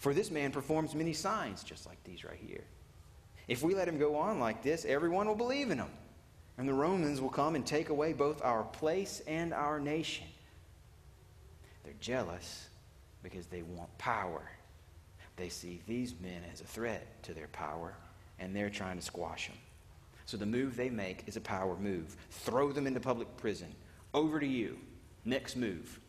For 0.00 0.14
this 0.14 0.30
man 0.30 0.50
performs 0.50 0.94
many 0.94 1.12
signs, 1.12 1.62
just 1.62 1.86
like 1.86 2.02
these 2.04 2.24
right 2.24 2.40
here. 2.40 2.64
If 3.48 3.62
we 3.62 3.74
let 3.74 3.86
him 3.86 3.98
go 3.98 4.16
on 4.16 4.40
like 4.40 4.62
this, 4.62 4.86
everyone 4.86 5.28
will 5.28 5.34
believe 5.34 5.70
in 5.70 5.76
him. 5.76 5.90
And 6.56 6.66
the 6.66 6.72
Romans 6.72 7.20
will 7.20 7.28
come 7.28 7.54
and 7.54 7.66
take 7.66 7.90
away 7.90 8.14
both 8.14 8.42
our 8.42 8.64
place 8.64 9.20
and 9.26 9.52
our 9.52 9.78
nation. 9.78 10.26
They're 11.84 11.92
jealous 12.00 12.68
because 13.22 13.44
they 13.46 13.60
want 13.60 13.96
power. 13.98 14.40
They 15.36 15.50
see 15.50 15.82
these 15.86 16.14
men 16.18 16.44
as 16.50 16.62
a 16.62 16.64
threat 16.64 17.22
to 17.24 17.34
their 17.34 17.48
power, 17.48 17.94
and 18.38 18.56
they're 18.56 18.70
trying 18.70 18.96
to 18.96 19.04
squash 19.04 19.48
them. 19.48 19.58
So 20.24 20.38
the 20.38 20.46
move 20.46 20.76
they 20.76 20.88
make 20.88 21.24
is 21.26 21.36
a 21.36 21.42
power 21.42 21.76
move. 21.76 22.16
Throw 22.30 22.72
them 22.72 22.86
into 22.86 23.00
public 23.00 23.36
prison. 23.36 23.74
Over 24.14 24.40
to 24.40 24.46
you. 24.46 24.78
Next 25.26 25.56
move. 25.56 26.00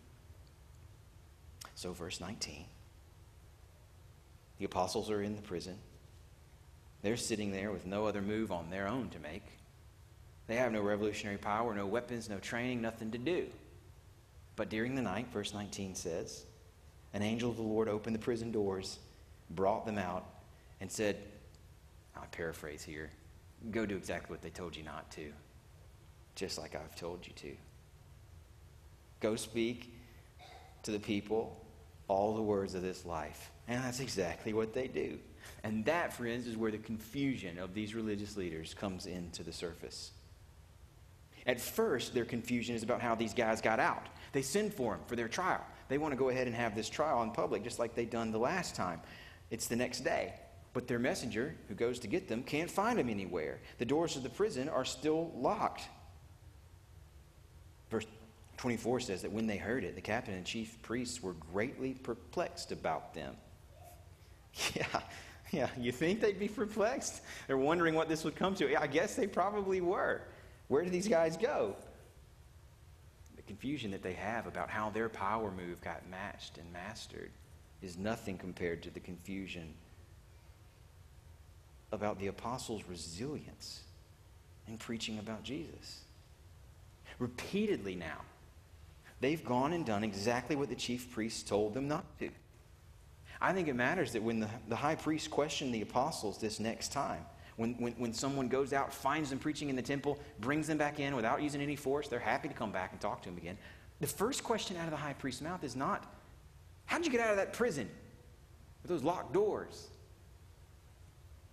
So, 1.76 1.92
verse 1.92 2.22
19. 2.22 2.66
The 4.62 4.66
apostles 4.66 5.10
are 5.10 5.24
in 5.24 5.36
the 5.36 5.42
prison. 5.42 5.76
They're 7.02 7.18
sitting 7.18 7.52
there 7.52 7.72
with 7.72 7.88
no 7.88 8.06
other 8.06 8.22
move 8.22 8.52
on 8.52 8.70
their 8.70 8.88
own 8.88 9.10
to 9.10 9.18
make. 9.18 9.42
They 10.46 10.58
have 10.58 10.72
no 10.72 10.82
revolutionary 10.82 11.40
power, 11.40 11.74
no 11.74 11.88
weapons, 11.88 12.30
no 12.30 12.38
training, 12.38 12.80
nothing 12.80 13.10
to 13.10 13.18
do. 13.18 13.48
But 14.56 14.70
during 14.70 14.94
the 14.94 15.02
night, 15.02 15.30
verse 15.34 15.56
19 15.56 15.96
says, 15.96 16.46
an 17.12 17.24
angel 17.24 17.50
of 17.50 17.56
the 17.58 17.64
Lord 17.64 17.90
opened 17.90 18.14
the 18.14 18.20
prison 18.20 18.52
doors, 18.52 19.00
brought 19.50 19.88
them 19.88 19.98
out, 19.98 20.26
and 20.80 20.92
said, 20.92 21.18
I 22.16 22.28
paraphrase 22.28 22.84
here. 22.84 23.10
Go 23.72 23.88
do 23.88 23.98
exactly 23.98 24.32
what 24.32 24.44
they 24.44 24.52
told 24.52 24.76
you 24.76 24.84
not 24.84 25.10
to, 25.14 25.34
just 26.36 26.60
like 26.60 26.76
I've 26.76 26.96
told 26.96 27.26
you 27.26 27.34
to. 27.34 27.58
Go 29.22 29.36
speak 29.36 29.92
to 30.84 30.92
the 30.92 31.00
people 31.00 31.66
all 32.08 32.36
the 32.36 32.44
words 32.44 32.76
of 32.76 32.84
this 32.84 33.08
life. 33.08 33.51
And 33.68 33.84
that's 33.84 34.00
exactly 34.00 34.54
what 34.54 34.74
they 34.74 34.88
do. 34.88 35.20
And 35.64 35.86
that, 35.86 36.14
friends, 36.14 36.48
is 36.48 36.58
where 36.58 36.72
the 36.72 36.78
confusion 36.78 37.60
of 37.60 37.74
these 37.74 37.94
religious 37.94 38.36
leaders 38.36 38.74
comes 38.74 39.06
into 39.06 39.44
the 39.44 39.54
surface. 39.54 40.12
At 41.46 41.60
first, 41.60 42.14
their 42.14 42.26
confusion 42.26 42.76
is 42.76 42.84
about 42.84 43.02
how 43.02 43.16
these 43.16 43.34
guys 43.34 43.62
got 43.62 43.80
out. 43.80 44.08
They 44.32 44.42
send 44.42 44.74
for 44.74 44.94
them 44.94 45.02
for 45.08 45.16
their 45.16 45.28
trial. 45.28 45.66
They 45.88 45.98
want 45.98 46.14
to 46.14 46.18
go 46.18 46.30
ahead 46.30 46.48
and 46.48 46.56
have 46.56 46.76
this 46.76 46.90
trial 46.90 47.24
in 47.24 47.32
public, 47.32 47.64
just 47.64 47.80
like 47.80 47.96
they'd 47.96 48.10
done 48.10 48.32
the 48.32 48.38
last 48.38 48.76
time. 48.76 49.02
It's 49.50 49.68
the 49.68 49.76
next 49.76 50.02
day. 50.02 50.34
But 50.74 50.88
their 50.88 51.00
messenger, 51.00 51.56
who 51.68 51.76
goes 51.76 52.00
to 52.00 52.08
get 52.08 52.28
them, 52.28 52.44
can't 52.44 52.72
find 52.72 52.98
them 52.98 53.10
anywhere. 53.10 53.60
The 53.78 53.86
doors 53.86 54.16
of 54.16 54.24
the 54.24 54.30
prison 54.30 54.70
are 54.70 54.86
still 54.86 55.32
locked. 55.36 55.82
Verse 57.90 58.06
24 58.58 59.02
says 59.02 59.22
that 59.24 59.32
when 59.32 59.48
they 59.48 59.58
heard 59.58 59.84
it, 59.84 59.96
the 59.96 60.02
captain 60.02 60.34
and 60.34 60.46
chief 60.46 60.82
priests 60.82 61.22
were 61.22 61.34
greatly 61.34 61.94
perplexed 61.94 62.72
about 62.72 63.14
them. 63.14 63.36
Yeah, 64.76 65.02
yeah, 65.52 65.70
you 65.78 65.92
think 65.92 66.22
they'd 66.22 66.40
be 66.40 66.48
perplexed? 66.48 67.22
They're 67.48 67.58
wondering 67.58 67.94
what 67.94 68.08
this 68.08 68.24
would 68.24 68.36
come 68.36 68.56
to. 68.56 68.70
Yeah, 68.70 68.82
I 68.82 68.88
guess 68.88 69.16
they 69.16 69.28
probably 69.28 69.82
were. 69.82 70.22
Where 70.70 70.84
did 70.84 70.94
these 70.94 71.10
guys 71.10 71.36
go? 71.36 71.76
The 73.36 73.42
confusion 73.42 73.92
that 73.92 74.02
they 74.02 74.14
have 74.14 74.48
about 74.48 74.70
how 74.70 74.90
their 74.90 75.10
power 75.10 75.52
move 75.52 75.82
got 75.82 76.08
matched 76.10 76.58
and 76.58 76.72
mastered 76.72 77.32
is 77.82 77.98
nothing 77.98 78.38
compared 78.38 78.82
to 78.84 78.90
the 78.90 79.02
confusion 79.02 79.74
about 81.92 82.20
the 82.20 82.28
apostles' 82.28 82.84
resilience 82.88 83.82
in 84.68 84.78
preaching 84.78 85.20
about 85.20 85.44
Jesus. 85.44 86.02
Repeatedly 87.20 87.96
now, 87.96 88.22
they've 89.20 89.44
gone 89.44 89.74
and 89.74 89.86
done 89.86 90.06
exactly 90.06 90.56
what 90.56 90.70
the 90.70 90.76
chief 90.76 91.12
priests 91.12 91.44
told 91.44 91.74
them 91.74 91.90
not 91.90 92.06
to. 92.20 92.30
I 93.42 93.54
think 93.54 93.68
it 93.68 93.76
matters 93.76 94.14
that 94.14 94.22
when 94.22 94.40
the, 94.40 94.50
the 94.70 94.76
high 94.76 94.96
priest 94.96 95.32
questioned 95.32 95.74
the 95.74 95.82
apostles 95.82 96.38
this 96.38 96.60
next 96.60 96.92
time, 96.92 97.26
when, 97.58 97.74
when, 97.80 97.94
when 97.94 98.14
someone 98.14 98.48
goes 98.48 98.72
out, 98.72 98.94
finds 98.94 99.32
them 99.32 99.40
preaching 99.40 99.70
in 99.70 99.76
the 99.76 99.82
temple, 99.82 100.20
brings 100.40 100.68
them 100.68 100.78
back 100.78 101.00
in 101.00 101.16
without 101.16 101.42
using 101.42 101.60
any 101.60 101.76
force, 101.76 102.08
they're 102.08 102.20
happy 102.20 102.48
to 102.48 102.54
come 102.54 102.72
back 102.72 102.92
and 102.92 103.02
talk 103.02 103.24
to 103.24 103.30
him 103.30 103.38
again. 103.38 103.58
The 104.00 104.08
first 104.08 104.44
question 104.44 104.78
out 104.78 104.86
of 104.86 104.92
the 104.92 104.98
high 104.98 105.14
priest's 105.14 105.42
mouth 105.42 105.64
is 105.64 105.76
not, 105.76 106.06
How'd 106.86 107.06
you 107.06 107.12
get 107.12 107.22
out 107.22 107.32
of 107.32 107.38
that 107.38 107.54
prison 107.54 107.90
with 108.84 108.92
those 108.92 109.04
locked 109.04 109.34
doors? 109.34 109.88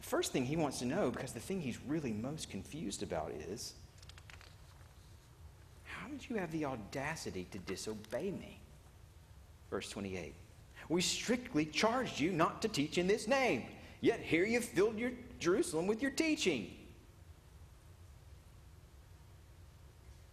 The 0.00 0.06
first 0.06 0.32
thing 0.32 0.44
he 0.44 0.56
wants 0.56 0.80
to 0.80 0.84
know, 0.84 1.10
because 1.10 1.32
the 1.32 1.40
thing 1.40 1.60
he's 1.60 1.78
really 1.86 2.12
most 2.12 2.50
confused 2.50 3.02
about 3.02 3.30
is, 3.48 3.74
How 5.84 6.08
did 6.08 6.28
you 6.28 6.36
have 6.36 6.50
the 6.52 6.64
audacity 6.64 7.46
to 7.50 7.58
disobey 7.58 8.30
me? 8.30 8.60
Verse 9.70 9.88
28. 9.90 10.34
We 10.88 11.02
strictly 11.02 11.66
charged 11.66 12.18
you 12.18 12.32
not 12.32 12.62
to 12.62 12.68
teach 12.68 12.98
in 12.98 13.06
this 13.06 13.28
name, 13.28 13.64
yet 14.00 14.20
here 14.20 14.44
you've 14.44 14.64
filled 14.64 14.98
your 14.98 15.12
Jerusalem 15.38 15.86
with 15.86 16.00
your 16.00 16.10
teaching. 16.10 16.70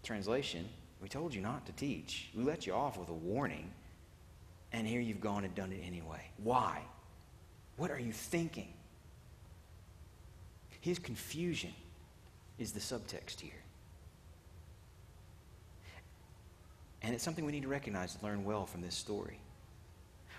Translation 0.03 0.69
We 1.01 1.09
told 1.09 1.33
you 1.33 1.41
not 1.41 1.65
to 1.65 1.71
teach. 1.73 2.29
We 2.35 2.43
let 2.43 2.65
you 2.65 2.73
off 2.73 2.97
with 2.97 3.09
a 3.09 3.13
warning, 3.13 3.69
and 4.71 4.87
here 4.87 5.01
you've 5.01 5.21
gone 5.21 5.43
and 5.43 5.53
done 5.53 5.71
it 5.71 5.81
anyway. 5.85 6.21
Why? 6.37 6.81
What 7.77 7.91
are 7.91 7.99
you 7.99 8.13
thinking? 8.13 8.71
His 10.79 10.99
confusion 10.99 11.73
is 12.57 12.71
the 12.71 12.79
subtext 12.79 13.39
here. 13.41 13.51
And 17.01 17.13
it's 17.13 17.23
something 17.23 17.45
we 17.45 17.51
need 17.51 17.63
to 17.63 17.67
recognize 17.67 18.15
and 18.15 18.23
learn 18.23 18.45
well 18.45 18.65
from 18.65 18.81
this 18.81 18.95
story. 18.95 19.39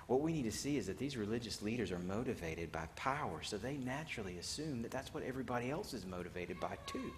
What 0.07 0.21
we 0.21 0.33
need 0.33 0.45
to 0.45 0.53
see 0.53 0.77
is 0.77 0.87
that 0.87 0.99
these 0.99 1.17
religious 1.17 1.63
leaders 1.63 1.91
are 1.91 1.99
motivated 1.99 2.71
by 2.71 2.87
power, 2.95 3.43
so 3.43 3.59
they 3.59 3.77
naturally 3.77 4.39
assume 4.39 4.83
that 4.83 4.91
that's 4.91 5.13
what 5.13 5.25
everybody 5.25 5.71
else 5.71 5.95
is 5.95 6.07
motivated 6.07 6.61
by 6.61 6.79
too. 6.87 7.13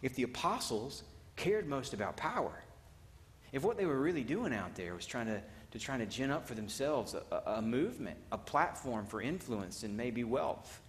If 0.00 0.14
the 0.14 0.22
apostles 0.22 1.02
cared 1.36 1.68
most 1.68 1.92
about 1.92 2.16
power, 2.16 2.62
if 3.52 3.62
what 3.62 3.76
they 3.76 3.84
were 3.84 4.00
really 4.00 4.24
doing 4.24 4.54
out 4.54 4.74
there 4.76 4.94
was 4.94 5.04
trying 5.04 5.26
to, 5.26 5.42
to 5.72 5.78
trying 5.78 5.98
to 5.98 6.06
gin 6.06 6.30
up 6.30 6.46
for 6.46 6.54
themselves 6.54 7.14
a, 7.14 7.36
a 7.46 7.62
movement, 7.62 8.16
a 8.32 8.38
platform 8.38 9.04
for 9.04 9.20
influence 9.20 9.82
and 9.82 9.94
maybe 9.94 10.24
wealth, 10.24 10.80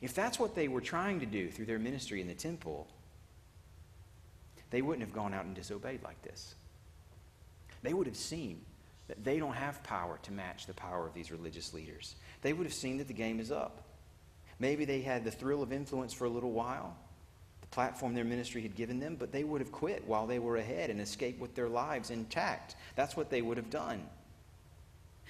if 0.00 0.14
that's 0.14 0.38
what 0.38 0.56
they 0.56 0.66
were 0.66 0.80
trying 0.80 1.20
to 1.20 1.26
do 1.26 1.48
through 1.48 1.66
their 1.66 1.78
ministry 1.78 2.20
in 2.20 2.26
the 2.26 2.34
temple, 2.34 2.88
they 4.70 4.82
wouldn't 4.82 5.06
have 5.06 5.14
gone 5.14 5.32
out 5.32 5.44
and 5.44 5.54
disobeyed 5.54 6.02
like 6.02 6.20
this. 6.22 6.56
They 7.82 7.94
would 7.94 8.06
have 8.06 8.16
seen 8.16 8.64
that 9.08 9.24
they 9.24 9.38
don't 9.38 9.54
have 9.54 9.82
power 9.82 10.18
to 10.22 10.32
match 10.32 10.66
the 10.66 10.74
power 10.74 11.06
of 11.06 11.14
these 11.14 11.30
religious 11.30 11.72
leaders. 11.72 12.16
They 12.42 12.52
would 12.52 12.66
have 12.66 12.74
seen 12.74 12.98
that 12.98 13.06
the 13.06 13.14
game 13.14 13.40
is 13.40 13.52
up. 13.52 13.82
Maybe 14.58 14.84
they 14.84 15.00
had 15.00 15.24
the 15.24 15.30
thrill 15.30 15.62
of 15.62 15.72
influence 15.72 16.12
for 16.12 16.24
a 16.24 16.30
little 16.30 16.52
while, 16.52 16.96
the 17.60 17.66
platform 17.68 18.14
their 18.14 18.24
ministry 18.24 18.62
had 18.62 18.74
given 18.74 19.00
them, 19.00 19.16
but 19.16 19.32
they 19.32 19.44
would 19.44 19.60
have 19.60 19.72
quit 19.72 20.06
while 20.06 20.26
they 20.26 20.38
were 20.38 20.56
ahead 20.56 20.90
and 20.90 21.00
escaped 21.00 21.40
with 21.40 21.54
their 21.54 21.68
lives 21.68 22.10
intact. 22.10 22.76
That's 22.94 23.16
what 23.16 23.30
they 23.30 23.42
would 23.42 23.56
have 23.56 23.70
done. 23.70 24.02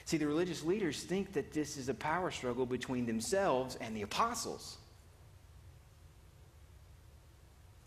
See, 0.05 0.19
the 0.19 0.27
religious 0.27 0.63
leaders 0.63 1.03
think 1.03 1.33
that 1.33 1.53
this 1.53 1.77
is 1.77 1.89
a 1.89 1.95
power 1.95 2.31
struggle 2.31 2.67
between 2.67 3.07
themselves 3.07 3.77
and 3.81 3.97
the 3.97 4.03
apostles. 4.03 4.79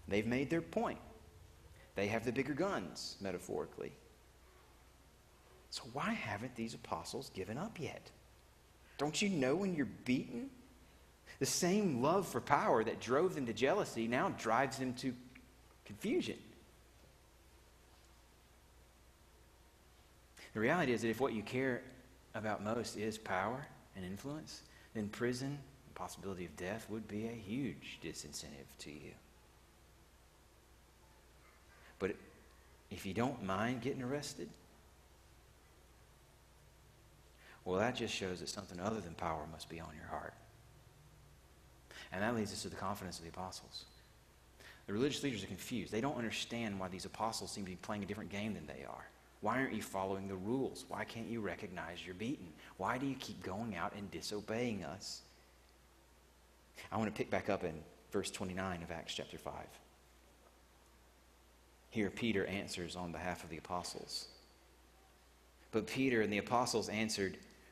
They've 0.09 0.27
made 0.27 0.49
their 0.49 0.61
point. 0.61 0.99
They 1.95 2.07
have 2.07 2.25
the 2.25 2.31
bigger 2.31 2.53
guns, 2.53 3.15
metaphorically. 3.21 3.93
So 5.69 5.83
why 5.93 6.13
haven't 6.13 6.55
these 6.55 6.73
apostles 6.73 7.29
given 7.33 7.57
up 7.57 7.79
yet? 7.79 8.09
Don't 8.97 9.21
you 9.21 9.29
know 9.29 9.55
when 9.55 9.75
you're 9.75 9.87
beaten? 10.05 10.49
The 11.39 11.45
same 11.45 12.01
love 12.01 12.27
for 12.27 12.41
power 12.41 12.83
that 12.83 12.99
drove 12.99 13.35
them 13.35 13.45
to 13.45 13.53
jealousy 13.53 14.07
now 14.07 14.29
drives 14.37 14.77
them 14.77 14.93
to 14.95 15.13
confusion. 15.85 16.37
The 20.53 20.59
reality 20.59 20.91
is 20.91 21.03
that 21.03 21.09
if 21.09 21.21
what 21.21 21.33
you 21.33 21.43
care 21.43 21.81
about 22.33 22.63
most 22.63 22.97
is 22.97 23.17
power 23.17 23.65
and 23.95 24.03
influence, 24.03 24.63
then 24.93 25.07
prison, 25.07 25.57
the 25.87 25.93
possibility 25.93 26.45
of 26.45 26.55
death, 26.57 26.87
would 26.89 27.07
be 27.07 27.27
a 27.27 27.31
huge 27.31 27.99
disincentive 28.03 28.67
to 28.79 28.91
you. 28.91 29.11
But 31.99 32.15
if 32.89 33.05
you 33.05 33.13
don't 33.13 33.43
mind 33.43 33.81
getting 33.81 34.01
arrested, 34.01 34.49
well, 37.65 37.79
that 37.79 37.95
just 37.95 38.13
shows 38.13 38.39
that 38.39 38.49
something 38.49 38.79
other 38.79 38.99
than 38.99 39.13
power 39.13 39.45
must 39.51 39.69
be 39.69 39.79
on 39.79 39.89
your 39.95 40.07
heart. 40.07 40.33
And 42.11 42.23
that 42.23 42.35
leads 42.35 42.51
us 42.51 42.63
to 42.63 42.69
the 42.69 42.75
confidence 42.75 43.17
of 43.17 43.23
the 43.23 43.29
apostles. 43.29 43.85
The 44.87 44.93
religious 44.93 45.21
leaders 45.21 45.43
are 45.43 45.47
confused. 45.47 45.91
They 45.91 46.01
don't 46.01 46.17
understand 46.17 46.79
why 46.79 46.87
these 46.87 47.05
apostles 47.05 47.51
seem 47.51 47.65
to 47.65 47.69
be 47.69 47.77
playing 47.77 48.03
a 48.03 48.07
different 48.07 48.31
game 48.31 48.55
than 48.55 48.65
they 48.65 48.85
are. 48.85 49.05
Why 49.41 49.59
aren't 49.59 49.73
you 49.73 49.81
following 49.81 50.27
the 50.27 50.35
rules? 50.35 50.85
Why 50.87 51.05
can't 51.05 51.27
you 51.27 51.41
recognize 51.41 52.05
you're 52.05 52.15
beaten? 52.15 52.47
Why 52.77 52.97
do 52.97 53.05
you 53.05 53.15
keep 53.19 53.43
going 53.43 53.75
out 53.75 53.93
and 53.95 54.09
disobeying 54.11 54.83
us? 54.83 55.21
I 56.91 56.97
want 56.97 57.13
to 57.13 57.17
pick 57.17 57.29
back 57.29 57.49
up 57.49 57.63
in 57.63 57.75
verse 58.11 58.31
29 58.31 58.83
of 58.83 58.91
Acts 58.91 59.13
chapter 59.13 59.37
5. 59.37 59.53
Here, 61.91 62.09
Peter 62.09 62.45
answers 62.45 62.95
on 62.95 63.11
behalf 63.11 63.43
of 63.43 63.49
the 63.49 63.57
apostles. 63.57 64.27
But 65.71 65.87
Peter 65.87 66.21
and 66.21 66.33
the 66.33 66.37
apostles 66.39 66.89
answered, 66.89 67.37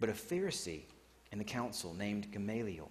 But 0.00 0.08
a 0.08 0.12
Pharisee 0.12 0.82
in 1.32 1.38
the 1.38 1.44
council 1.44 1.94
named 1.94 2.30
Gamaliel, 2.32 2.90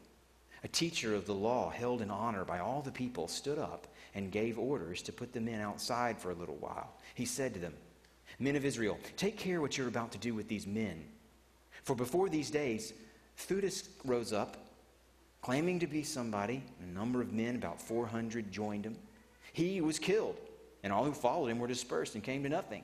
a 0.64 0.68
teacher 0.68 1.14
of 1.16 1.26
the 1.26 1.34
law 1.34 1.70
held 1.70 2.02
in 2.02 2.10
honor 2.10 2.44
by 2.44 2.60
all 2.60 2.82
the 2.82 2.92
people, 2.92 3.28
stood 3.28 3.60
up 3.60 3.88
and 4.16 4.32
gave 4.32 4.58
orders 4.58 5.02
to 5.04 5.14
put 5.14 5.34
the 5.34 5.42
men 5.42 5.62
outside 5.62 6.18
for 6.18 6.32
a 6.32 6.36
little 6.36 6.56
while. 6.56 6.94
He 7.14 7.26
said 7.26 7.54
to 7.54 7.60
them, 7.60 7.74
Men 8.40 8.56
of 8.56 8.66
Israel, 8.66 8.98
take 9.16 9.38
care 9.38 9.62
what 9.62 9.78
you're 9.78 9.88
about 9.88 10.12
to 10.14 10.18
do 10.18 10.34
with 10.34 10.48
these 10.48 10.66
men. 10.66 11.06
For 11.84 11.96
before 11.96 12.30
these 12.30 12.50
days, 12.50 12.94
Theudas 13.38 13.90
rose 14.04 14.34
up, 14.34 14.58
Claiming 15.42 15.78
to 15.80 15.88
be 15.88 16.02
somebody, 16.02 16.64
a 16.82 16.88
number 16.88 17.22
of 17.22 17.32
men, 17.32 17.56
about 17.56 17.80
400, 17.80 18.52
joined 18.52 18.84
him. 18.84 18.98
He 19.54 19.80
was 19.80 20.00
killed, 20.00 20.38
and 20.82 20.92
all 20.92 21.06
who 21.06 21.14
followed 21.14 21.50
him 21.50 21.60
were 21.60 21.68
dispersed 21.68 22.16
and 22.16 22.24
came 22.24 22.42
to 22.42 22.50
nothing. 22.50 22.84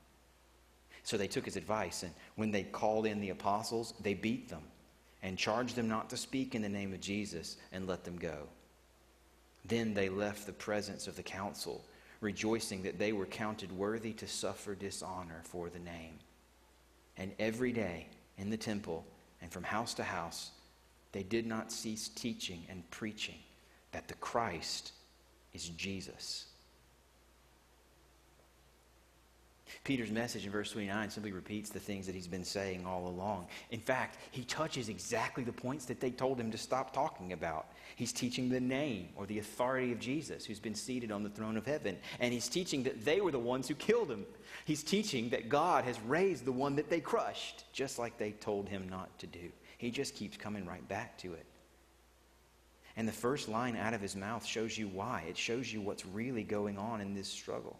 So 1.03 1.17
they 1.17 1.27
took 1.27 1.45
his 1.45 1.55
advice, 1.55 2.03
and 2.03 2.13
when 2.35 2.51
they 2.51 2.63
called 2.63 3.05
in 3.05 3.21
the 3.21 3.31
apostles, 3.31 3.93
they 4.01 4.13
beat 4.13 4.49
them 4.49 4.63
and 5.23 5.37
charged 5.37 5.75
them 5.75 5.87
not 5.87 6.09
to 6.09 6.17
speak 6.17 6.55
in 6.55 6.61
the 6.61 6.69
name 6.69 6.93
of 6.93 7.01
Jesus 7.01 7.57
and 7.71 7.87
let 7.87 8.03
them 8.03 8.17
go. 8.17 8.47
Then 9.65 9.93
they 9.93 10.09
left 10.09 10.45
the 10.45 10.53
presence 10.53 11.07
of 11.07 11.15
the 11.15 11.23
council, 11.23 11.83
rejoicing 12.19 12.83
that 12.83 12.97
they 12.97 13.13
were 13.13 13.25
counted 13.25 13.71
worthy 13.71 14.13
to 14.13 14.27
suffer 14.27 14.75
dishonor 14.75 15.41
for 15.43 15.69
the 15.69 15.79
name. 15.79 16.13
And 17.17 17.31
every 17.39 17.71
day 17.71 18.07
in 18.37 18.49
the 18.49 18.57
temple 18.57 19.05
and 19.41 19.51
from 19.51 19.63
house 19.63 19.93
to 19.95 20.03
house, 20.03 20.51
they 21.11 21.23
did 21.23 21.45
not 21.45 21.71
cease 21.71 22.09
teaching 22.09 22.65
and 22.69 22.89
preaching 22.89 23.39
that 23.91 24.07
the 24.07 24.13
Christ 24.15 24.93
is 25.53 25.69
Jesus. 25.69 26.45
Peter's 29.83 30.11
message 30.11 30.45
in 30.45 30.51
verse 30.51 30.71
29 30.71 31.09
simply 31.09 31.31
repeats 31.31 31.69
the 31.69 31.79
things 31.79 32.05
that 32.05 32.15
he's 32.15 32.27
been 32.27 32.43
saying 32.43 32.85
all 32.85 33.07
along. 33.07 33.47
In 33.71 33.79
fact, 33.79 34.17
he 34.31 34.43
touches 34.43 34.89
exactly 34.89 35.43
the 35.43 35.51
points 35.51 35.85
that 35.85 35.99
they 35.99 36.11
told 36.11 36.39
him 36.39 36.51
to 36.51 36.57
stop 36.57 36.93
talking 36.93 37.33
about. 37.33 37.67
He's 37.95 38.13
teaching 38.13 38.49
the 38.49 38.59
name 38.59 39.09
or 39.15 39.25
the 39.25 39.39
authority 39.39 39.91
of 39.91 39.99
Jesus, 39.99 40.45
who's 40.45 40.59
been 40.59 40.75
seated 40.75 41.11
on 41.11 41.23
the 41.23 41.29
throne 41.29 41.57
of 41.57 41.65
heaven. 41.65 41.97
And 42.19 42.33
he's 42.33 42.47
teaching 42.47 42.83
that 42.83 43.03
they 43.03 43.21
were 43.21 43.31
the 43.31 43.39
ones 43.39 43.67
who 43.67 43.75
killed 43.75 44.09
him. 44.09 44.25
He's 44.65 44.83
teaching 44.83 45.29
that 45.29 45.49
God 45.49 45.83
has 45.85 45.99
raised 46.01 46.45
the 46.45 46.51
one 46.51 46.75
that 46.75 46.89
they 46.89 46.99
crushed, 46.99 47.65
just 47.73 47.99
like 47.99 48.17
they 48.17 48.31
told 48.31 48.69
him 48.69 48.87
not 48.89 49.17
to 49.19 49.27
do. 49.27 49.51
He 49.77 49.91
just 49.91 50.15
keeps 50.15 50.37
coming 50.37 50.65
right 50.65 50.87
back 50.87 51.17
to 51.19 51.33
it. 51.33 51.45
And 52.97 53.07
the 53.07 53.13
first 53.13 53.47
line 53.47 53.75
out 53.75 53.93
of 53.93 54.01
his 54.01 54.15
mouth 54.15 54.45
shows 54.45 54.77
you 54.77 54.87
why. 54.87 55.23
It 55.27 55.37
shows 55.37 55.71
you 55.71 55.81
what's 55.81 56.05
really 56.05 56.43
going 56.43 56.77
on 56.77 57.01
in 57.01 57.13
this 57.13 57.27
struggle 57.27 57.79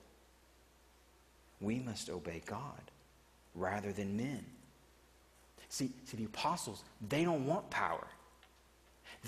we 1.61 1.79
must 1.79 2.09
obey 2.09 2.41
God 2.45 2.81
rather 3.55 3.93
than 3.93 4.17
men. 4.17 4.43
See, 5.69 5.91
see, 6.03 6.17
the 6.17 6.25
apostles, 6.25 6.83
they 7.07 7.23
don't 7.23 7.45
want 7.45 7.69
power. 7.69 8.05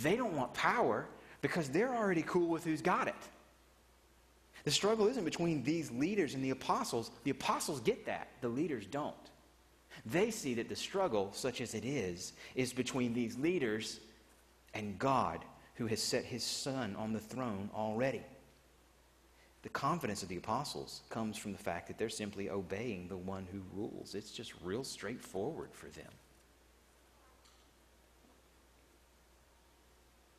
They 0.02 0.18
don't 0.18 0.36
want 0.36 0.54
power 0.54 1.08
because 1.42 1.70
they're 1.70 1.94
already 1.94 2.24
cool 2.24 2.48
with 2.48 2.64
who's 2.64 2.82
got 2.82 3.08
it. 3.08 3.16
The 4.64 4.72
struggle 4.72 5.08
isn't 5.08 5.26
between 5.26 5.64
these 5.64 5.92
leaders 5.92 6.34
and 6.34 6.44
the 6.44 6.52
apostles. 6.52 7.12
The 7.24 7.32
apostles 7.32 7.80
get 7.82 8.06
that, 8.06 8.30
the 8.42 8.50
leaders 8.50 8.86
don't. 8.86 9.16
They 10.06 10.32
see 10.32 10.54
that 10.56 10.70
the 10.70 10.76
struggle, 10.76 11.30
such 11.34 11.62
as 11.62 11.74
it 11.74 11.86
is, 11.86 12.34
is 12.56 12.74
between 12.74 13.14
these 13.14 13.38
leaders 13.38 14.00
and 14.74 14.98
God, 14.98 15.46
who 15.76 15.88
has 15.88 16.02
set 16.02 16.26
his 16.26 16.44
son 16.44 16.96
on 16.98 17.14
the 17.14 17.20
throne 17.20 17.70
already. 17.76 18.22
The 19.64 19.70
confidence 19.70 20.22
of 20.22 20.30
the 20.30 20.36
apostles 20.36 21.02
comes 21.10 21.38
from 21.38 21.54
the 21.54 21.58
fact 21.58 21.88
that 21.88 21.98
they're 21.98 22.10
simply 22.10 22.50
obeying 22.50 23.08
the 23.08 23.18
one 23.18 23.48
who 23.50 23.62
rules. 23.74 24.14
It's 24.14 24.32
just 24.32 24.54
real 24.62 24.84
straightforward 24.84 25.70
for 25.72 25.88
them. 25.88 26.12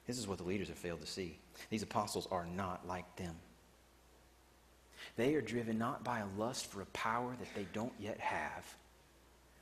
This 0.06 0.18
is 0.18 0.28
what 0.28 0.36
the 0.36 0.44
leaders 0.44 0.68
have 0.68 0.76
failed 0.76 1.00
to 1.00 1.06
see. 1.06 1.38
These 1.70 1.82
apostles 1.82 2.28
are 2.30 2.44
not 2.44 2.86
like 2.86 3.16
them. 3.16 3.34
They 5.16 5.34
are 5.34 5.40
driven 5.40 5.78
not 5.78 6.04
by 6.04 6.18
a 6.18 6.26
lust 6.36 6.66
for 6.66 6.82
a 6.82 6.86
power 6.86 7.34
that 7.38 7.54
they 7.54 7.66
don't 7.72 7.92
yet 7.98 8.20
have, 8.20 8.76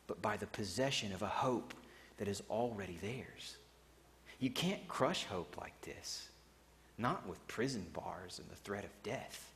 but 0.08 0.20
by 0.20 0.36
the 0.36 0.46
possession 0.48 1.12
of 1.12 1.22
a 1.22 1.26
hope 1.26 1.72
that 2.16 2.26
is 2.26 2.42
already 2.50 2.98
theirs. 3.00 3.58
You 4.40 4.50
can't 4.50 4.88
crush 4.88 5.24
hope 5.24 5.56
like 5.60 5.80
this, 5.82 6.28
not 6.98 7.28
with 7.28 7.46
prison 7.46 7.86
bars 7.92 8.40
and 8.40 8.50
the 8.50 8.56
threat 8.56 8.84
of 8.84 8.90
death. 9.04 9.51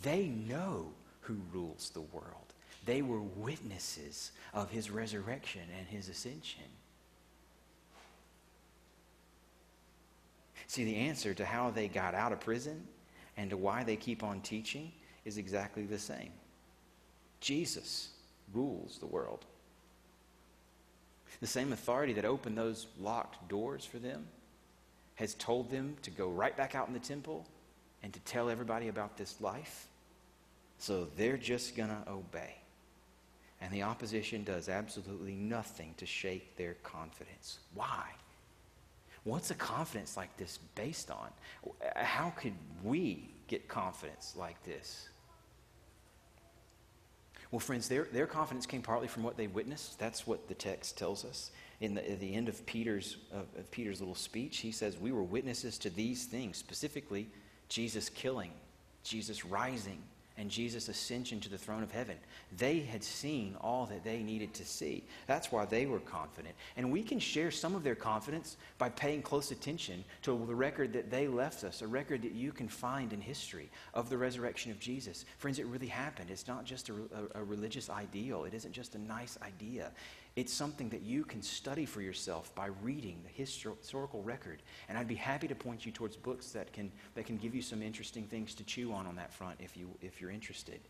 They 0.00 0.26
know 0.26 0.92
who 1.20 1.36
rules 1.52 1.90
the 1.90 2.00
world. 2.00 2.54
They 2.84 3.02
were 3.02 3.20
witnesses 3.20 4.32
of 4.54 4.70
his 4.70 4.90
resurrection 4.90 5.62
and 5.78 5.86
his 5.86 6.08
ascension. 6.08 6.64
See, 10.66 10.84
the 10.84 10.96
answer 10.96 11.34
to 11.34 11.44
how 11.44 11.70
they 11.70 11.86
got 11.86 12.14
out 12.14 12.32
of 12.32 12.40
prison 12.40 12.86
and 13.36 13.50
to 13.50 13.56
why 13.56 13.84
they 13.84 13.96
keep 13.96 14.22
on 14.22 14.40
teaching 14.40 14.90
is 15.24 15.38
exactly 15.38 15.84
the 15.84 15.98
same. 15.98 16.32
Jesus 17.40 18.10
rules 18.52 18.98
the 18.98 19.06
world. 19.06 19.44
The 21.40 21.46
same 21.46 21.72
authority 21.72 22.12
that 22.14 22.24
opened 22.24 22.56
those 22.56 22.86
locked 23.00 23.48
doors 23.48 23.84
for 23.84 23.98
them 23.98 24.26
has 25.16 25.34
told 25.34 25.70
them 25.70 25.96
to 26.02 26.10
go 26.10 26.28
right 26.28 26.56
back 26.56 26.74
out 26.74 26.88
in 26.88 26.94
the 26.94 27.00
temple 27.00 27.46
and 28.02 28.12
to 28.12 28.20
tell 28.20 28.50
everybody 28.50 28.88
about 28.88 29.16
this 29.16 29.40
life. 29.40 29.86
So 30.78 31.06
they're 31.16 31.36
just 31.36 31.76
going 31.76 31.90
to 31.90 32.10
obey. 32.10 32.56
And 33.60 33.72
the 33.72 33.84
opposition 33.84 34.42
does 34.42 34.68
absolutely 34.68 35.34
nothing 35.34 35.94
to 35.98 36.06
shake 36.06 36.56
their 36.56 36.74
confidence. 36.82 37.60
Why? 37.74 38.04
What's 39.24 39.52
a 39.52 39.54
confidence 39.54 40.16
like 40.16 40.36
this 40.36 40.58
based 40.74 41.10
on? 41.12 41.28
How 41.94 42.30
could 42.30 42.54
we 42.82 43.28
get 43.46 43.68
confidence 43.68 44.34
like 44.36 44.60
this? 44.64 45.08
Well, 47.52 47.60
friends, 47.60 47.86
their, 47.86 48.08
their 48.12 48.26
confidence 48.26 48.66
came 48.66 48.82
partly 48.82 49.06
from 49.06 49.22
what 49.22 49.36
they 49.36 49.46
witnessed. 49.46 49.98
That's 49.98 50.26
what 50.26 50.48
the 50.48 50.54
text 50.54 50.98
tells 50.98 51.24
us. 51.24 51.52
In 51.80 51.94
the, 51.94 52.00
the 52.00 52.34
end 52.34 52.48
of 52.48 52.64
Peter's, 52.66 53.18
of, 53.32 53.46
of 53.58 53.70
Peter's 53.70 54.00
little 54.00 54.14
speech, 54.14 54.58
he 54.58 54.72
says, 54.72 54.98
We 54.98 55.12
were 55.12 55.22
witnesses 55.22 55.78
to 55.78 55.90
these 55.90 56.24
things, 56.24 56.56
specifically 56.56 57.28
Jesus 57.72 58.10
killing, 58.10 58.50
Jesus 59.02 59.46
rising, 59.46 59.96
and 60.36 60.50
Jesus' 60.50 60.88
ascension 60.88 61.40
to 61.40 61.48
the 61.48 61.56
throne 61.56 61.82
of 61.82 61.90
heaven. 61.90 62.16
They 62.58 62.80
had 62.80 63.02
seen 63.02 63.56
all 63.62 63.86
that 63.86 64.04
they 64.04 64.22
needed 64.22 64.52
to 64.54 64.66
see. 64.66 65.04
That's 65.26 65.50
why 65.50 65.64
they 65.64 65.86
were 65.86 66.00
confident. 66.00 66.54
And 66.76 66.92
we 66.92 67.02
can 67.02 67.18
share 67.18 67.50
some 67.50 67.74
of 67.74 67.82
their 67.82 67.94
confidence 67.94 68.58
by 68.76 68.90
paying 68.90 69.22
close 69.22 69.52
attention 69.52 70.04
to 70.22 70.44
the 70.46 70.54
record 70.54 70.92
that 70.92 71.10
they 71.10 71.28
left 71.28 71.64
us, 71.64 71.80
a 71.80 71.86
record 71.86 72.22
that 72.22 72.32
you 72.32 72.52
can 72.52 72.68
find 72.68 73.14
in 73.14 73.22
history 73.22 73.70
of 73.94 74.10
the 74.10 74.18
resurrection 74.18 74.70
of 74.70 74.78
Jesus. 74.78 75.24
Friends, 75.38 75.58
it 75.58 75.66
really 75.66 75.86
happened. 75.86 76.30
It's 76.30 76.48
not 76.48 76.66
just 76.66 76.90
a, 76.90 76.94
a, 76.94 77.40
a 77.40 77.44
religious 77.44 77.88
ideal, 77.88 78.44
it 78.44 78.52
isn't 78.52 78.72
just 78.72 78.96
a 78.96 78.98
nice 78.98 79.38
idea. 79.42 79.92
It's 80.34 80.52
something 80.52 80.88
that 80.90 81.02
you 81.02 81.24
can 81.24 81.42
study 81.42 81.84
for 81.84 82.00
yourself 82.00 82.54
by 82.54 82.68
reading 82.82 83.22
the 83.22 83.44
historical 83.44 84.22
record. 84.22 84.62
And 84.88 84.96
I'd 84.96 85.08
be 85.08 85.14
happy 85.14 85.46
to 85.46 85.54
point 85.54 85.84
you 85.84 85.92
towards 85.92 86.16
books 86.16 86.48
that 86.52 86.72
can, 86.72 86.90
that 87.14 87.26
can 87.26 87.36
give 87.36 87.54
you 87.54 87.60
some 87.60 87.82
interesting 87.82 88.24
things 88.24 88.54
to 88.54 88.64
chew 88.64 88.92
on 88.92 89.06
on 89.06 89.16
that 89.16 89.32
front 89.32 89.56
if, 89.60 89.76
you, 89.76 89.90
if 90.00 90.20
you're 90.20 90.30
interested. 90.30 90.80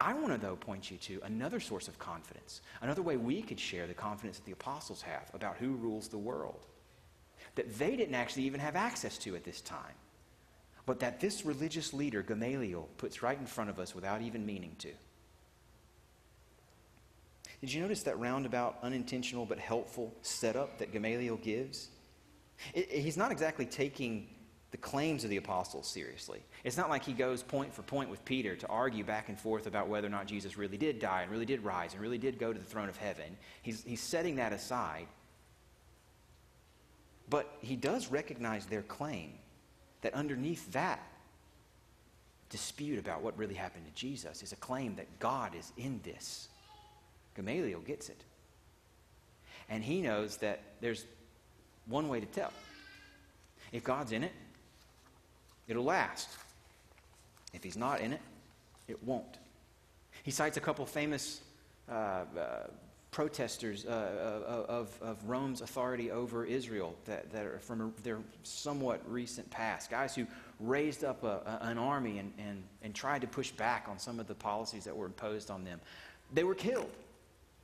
I 0.00 0.14
want 0.14 0.32
to, 0.32 0.38
though, 0.38 0.56
point 0.56 0.90
you 0.90 0.96
to 0.98 1.20
another 1.24 1.60
source 1.60 1.86
of 1.88 1.98
confidence, 1.98 2.60
another 2.82 3.02
way 3.02 3.16
we 3.16 3.42
could 3.42 3.58
share 3.58 3.86
the 3.86 3.94
confidence 3.94 4.38
that 4.38 4.46
the 4.46 4.52
apostles 4.52 5.02
have 5.02 5.30
about 5.34 5.56
who 5.56 5.72
rules 5.74 6.08
the 6.08 6.18
world, 6.18 6.66
that 7.54 7.78
they 7.78 7.96
didn't 7.96 8.14
actually 8.14 8.44
even 8.44 8.60
have 8.60 8.76
access 8.76 9.18
to 9.18 9.34
at 9.34 9.44
this 9.44 9.60
time, 9.60 9.94
but 10.86 11.00
that 11.00 11.20
this 11.20 11.44
religious 11.44 11.92
leader, 11.92 12.22
Gamaliel, 12.22 12.88
puts 12.96 13.22
right 13.22 13.38
in 13.38 13.46
front 13.46 13.70
of 13.70 13.78
us 13.78 13.94
without 13.94 14.22
even 14.22 14.46
meaning 14.46 14.74
to. 14.78 14.92
Did 17.60 17.72
you 17.72 17.80
notice 17.80 18.04
that 18.04 18.18
roundabout, 18.18 18.78
unintentional 18.82 19.44
but 19.44 19.58
helpful 19.58 20.14
setup 20.22 20.78
that 20.78 20.92
Gamaliel 20.92 21.36
gives? 21.36 21.88
It, 22.72 22.88
it, 22.90 23.00
he's 23.00 23.16
not 23.16 23.32
exactly 23.32 23.66
taking 23.66 24.28
the 24.70 24.76
claims 24.76 25.24
of 25.24 25.30
the 25.30 25.38
apostles 25.38 25.88
seriously. 25.88 26.40
It's 26.62 26.76
not 26.76 26.90
like 26.90 27.02
he 27.02 27.14
goes 27.14 27.42
point 27.42 27.72
for 27.72 27.82
point 27.82 28.10
with 28.10 28.24
Peter 28.24 28.54
to 28.56 28.66
argue 28.68 29.02
back 29.02 29.28
and 29.28 29.38
forth 29.38 29.66
about 29.66 29.88
whether 29.88 30.06
or 30.06 30.10
not 30.10 30.26
Jesus 30.26 30.58
really 30.58 30.76
did 30.76 30.98
die 30.98 31.22
and 31.22 31.32
really 31.32 31.46
did 31.46 31.64
rise 31.64 31.94
and 31.94 32.02
really 32.02 32.18
did 32.18 32.38
go 32.38 32.52
to 32.52 32.58
the 32.58 32.64
throne 32.64 32.88
of 32.88 32.96
heaven. 32.96 33.36
He's, 33.62 33.82
he's 33.82 34.00
setting 34.00 34.36
that 34.36 34.52
aside. 34.52 35.06
But 37.30 37.50
he 37.60 37.76
does 37.76 38.08
recognize 38.08 38.66
their 38.66 38.82
claim 38.82 39.32
that 40.02 40.14
underneath 40.14 40.70
that 40.72 41.00
dispute 42.50 42.98
about 42.98 43.22
what 43.22 43.36
really 43.36 43.54
happened 43.54 43.84
to 43.86 43.92
Jesus 43.92 44.42
is 44.42 44.52
a 44.52 44.56
claim 44.56 44.94
that 44.96 45.18
God 45.18 45.54
is 45.54 45.72
in 45.76 46.00
this 46.02 46.48
Gamaliel 47.38 47.80
gets 47.80 48.08
it. 48.08 48.20
And 49.68 49.84
he 49.84 50.02
knows 50.02 50.38
that 50.38 50.60
there's 50.80 51.04
one 51.86 52.08
way 52.08 52.20
to 52.20 52.26
tell. 52.26 52.52
If 53.70 53.84
God's 53.84 54.12
in 54.12 54.24
it, 54.24 54.32
it'll 55.68 55.84
last. 55.84 56.28
If 57.54 57.62
he's 57.62 57.76
not 57.76 58.00
in 58.00 58.12
it, 58.12 58.20
it 58.88 59.02
won't. 59.04 59.38
He 60.22 60.30
cites 60.30 60.56
a 60.56 60.60
couple 60.60 60.84
famous 60.84 61.42
uh, 61.88 61.92
uh, 61.92 62.24
protesters 63.10 63.86
uh, 63.86 63.88
uh, 63.88 64.70
of, 64.70 64.98
of 65.00 65.16
Rome's 65.28 65.60
authority 65.60 66.10
over 66.10 66.44
Israel 66.44 66.94
that, 67.04 67.30
that 67.32 67.44
are 67.44 67.58
from 67.60 67.94
their 68.02 68.18
somewhat 68.42 69.00
recent 69.10 69.48
past. 69.50 69.90
Guys 69.90 70.14
who 70.14 70.26
raised 70.60 71.04
up 71.04 71.22
a, 71.22 71.58
a, 71.62 71.66
an 71.66 71.78
army 71.78 72.18
and, 72.18 72.32
and, 72.38 72.62
and 72.82 72.94
tried 72.94 73.20
to 73.20 73.26
push 73.26 73.50
back 73.52 73.86
on 73.88 73.98
some 73.98 74.18
of 74.18 74.26
the 74.26 74.34
policies 74.34 74.84
that 74.84 74.96
were 74.96 75.06
imposed 75.06 75.50
on 75.50 75.64
them. 75.64 75.80
They 76.32 76.44
were 76.44 76.54
killed. 76.54 76.90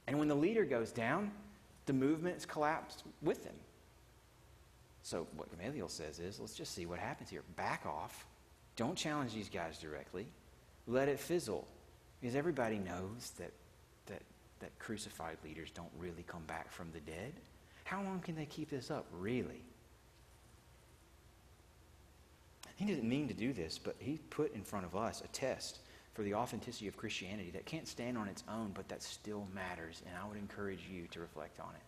And 0.06 0.18
when 0.18 0.28
the 0.28 0.34
leader 0.34 0.64
goes 0.64 0.92
down, 0.92 1.30
the 1.86 1.92
movement 1.92 2.34
has 2.34 2.46
collapsed 2.46 3.04
with 3.22 3.44
them. 3.44 3.54
So 5.02 5.26
what 5.36 5.50
Gamaliel 5.50 5.88
says 5.88 6.18
is, 6.18 6.40
let's 6.40 6.54
just 6.54 6.74
see 6.74 6.86
what 6.86 6.98
happens 6.98 7.30
here. 7.30 7.42
Back 7.56 7.84
off. 7.86 8.26
Don't 8.76 8.96
challenge 8.96 9.34
these 9.34 9.48
guys 9.48 9.78
directly. 9.78 10.26
Let 10.86 11.08
it 11.08 11.18
fizzle. 11.18 11.66
Because 12.20 12.34
everybody 12.34 12.78
knows 12.78 13.32
that, 13.38 13.52
that, 14.06 14.22
that 14.60 14.78
crucified 14.78 15.36
leaders 15.44 15.70
don't 15.70 15.90
really 15.98 16.24
come 16.26 16.42
back 16.46 16.72
from 16.72 16.90
the 16.92 17.00
dead. 17.00 17.34
How 17.84 18.02
long 18.02 18.20
can 18.20 18.34
they 18.34 18.46
keep 18.46 18.70
this 18.70 18.90
up, 18.90 19.06
really? 19.12 19.62
He 22.76 22.86
didn't 22.86 23.08
mean 23.08 23.28
to 23.28 23.34
do 23.34 23.52
this, 23.52 23.78
but 23.78 23.94
he 23.98 24.18
put 24.30 24.54
in 24.54 24.62
front 24.62 24.86
of 24.86 24.96
us 24.96 25.22
a 25.22 25.28
test 25.28 25.80
for 26.14 26.22
the 26.22 26.34
authenticity 26.34 26.86
of 26.86 26.96
Christianity 26.96 27.50
that 27.50 27.66
can't 27.66 27.88
stand 27.88 28.16
on 28.16 28.28
its 28.28 28.44
own, 28.48 28.70
but 28.74 28.88
that 28.88 29.02
still 29.02 29.46
matters. 29.52 30.02
And 30.06 30.14
I 30.16 30.26
would 30.26 30.38
encourage 30.38 30.86
you 30.90 31.06
to 31.10 31.20
reflect 31.20 31.60
on 31.60 31.70
it. 31.74 31.82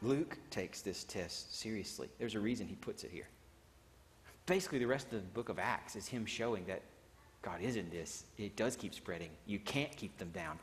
Luke 0.00 0.38
takes 0.50 0.80
this 0.80 1.04
test 1.04 1.58
seriously. 1.58 2.08
There's 2.18 2.34
a 2.34 2.40
reason 2.40 2.66
he 2.66 2.76
puts 2.76 3.04
it 3.04 3.10
here. 3.10 3.28
Basically, 4.46 4.78
the 4.78 4.86
rest 4.86 5.06
of 5.06 5.12
the 5.12 5.18
book 5.18 5.50
of 5.50 5.58
Acts 5.58 5.94
is 5.94 6.06
him 6.06 6.24
showing 6.24 6.64
that 6.66 6.80
God 7.42 7.60
is 7.60 7.76
in 7.76 7.90
this. 7.90 8.24
It 8.38 8.56
does 8.56 8.74
keep 8.76 8.94
spreading. 8.94 9.30
You 9.46 9.58
can't 9.58 9.94
keep 9.96 10.16
them 10.16 10.30
down. 10.30 10.58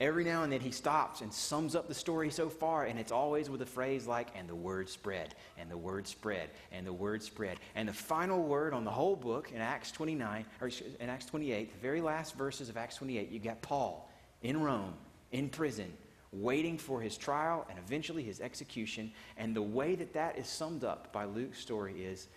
Every 0.00 0.24
now 0.24 0.44
and 0.44 0.50
then 0.50 0.60
he 0.60 0.70
stops 0.70 1.20
and 1.20 1.30
sums 1.30 1.76
up 1.76 1.86
the 1.86 1.94
story 1.94 2.30
so 2.30 2.48
far, 2.48 2.86
and 2.86 2.98
it's 2.98 3.12
always 3.12 3.50
with 3.50 3.60
a 3.60 3.66
phrase 3.66 4.06
like, 4.06 4.28
and 4.34 4.48
the 4.48 4.54
word 4.54 4.88
spread, 4.88 5.34
and 5.58 5.70
the 5.70 5.76
word 5.76 6.06
spread, 6.06 6.48
and 6.72 6.86
the 6.86 6.92
word 6.92 7.22
spread. 7.22 7.58
And 7.74 7.86
the 7.86 7.92
final 7.92 8.42
word 8.42 8.72
on 8.72 8.84
the 8.84 8.90
whole 8.90 9.14
book 9.14 9.52
in 9.52 9.60
Acts 9.60 9.92
29, 9.92 10.46
or 10.62 10.70
in 11.00 11.10
Acts 11.10 11.26
28, 11.26 11.72
the 11.74 11.78
very 11.80 12.00
last 12.00 12.34
verses 12.34 12.70
of 12.70 12.78
Acts 12.78 12.96
28, 12.96 13.30
you 13.30 13.38
got 13.40 13.60
Paul 13.60 14.10
in 14.40 14.62
Rome, 14.62 14.94
in 15.32 15.50
prison, 15.50 15.92
waiting 16.32 16.78
for 16.78 17.02
his 17.02 17.18
trial 17.18 17.66
and 17.68 17.78
eventually 17.78 18.22
his 18.22 18.40
execution. 18.40 19.12
And 19.36 19.54
the 19.54 19.60
way 19.60 19.96
that 19.96 20.14
that 20.14 20.38
is 20.38 20.48
summed 20.48 20.82
up 20.82 21.12
by 21.12 21.26
Luke's 21.26 21.58
story 21.58 22.02
is 22.04 22.28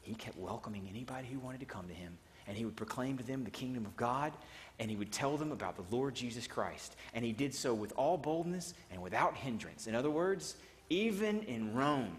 he 0.00 0.14
kept 0.14 0.36
welcoming 0.36 0.88
anybody 0.90 1.28
who 1.28 1.38
wanted 1.38 1.60
to 1.60 1.66
come 1.66 1.86
to 1.86 1.94
him 1.94 2.18
and 2.46 2.56
he 2.56 2.64
would 2.64 2.76
proclaim 2.76 3.16
to 3.18 3.24
them 3.24 3.44
the 3.44 3.50
kingdom 3.50 3.84
of 3.84 3.96
God, 3.96 4.32
and 4.78 4.90
he 4.90 4.96
would 4.96 5.12
tell 5.12 5.36
them 5.36 5.52
about 5.52 5.76
the 5.76 5.94
Lord 5.94 6.14
Jesus 6.14 6.46
Christ. 6.46 6.96
And 7.14 7.24
he 7.24 7.32
did 7.32 7.54
so 7.54 7.74
with 7.74 7.92
all 7.96 8.16
boldness 8.16 8.74
and 8.90 9.02
without 9.02 9.36
hindrance. 9.36 9.86
In 9.86 9.94
other 9.94 10.10
words, 10.10 10.56
even 10.90 11.42
in 11.42 11.74
Rome, 11.74 12.16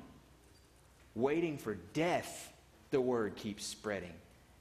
waiting 1.15 1.57
for 1.57 1.75
death, 1.93 2.51
the 2.91 3.01
word 3.01 3.35
keeps 3.35 3.65
spreading, 3.65 4.13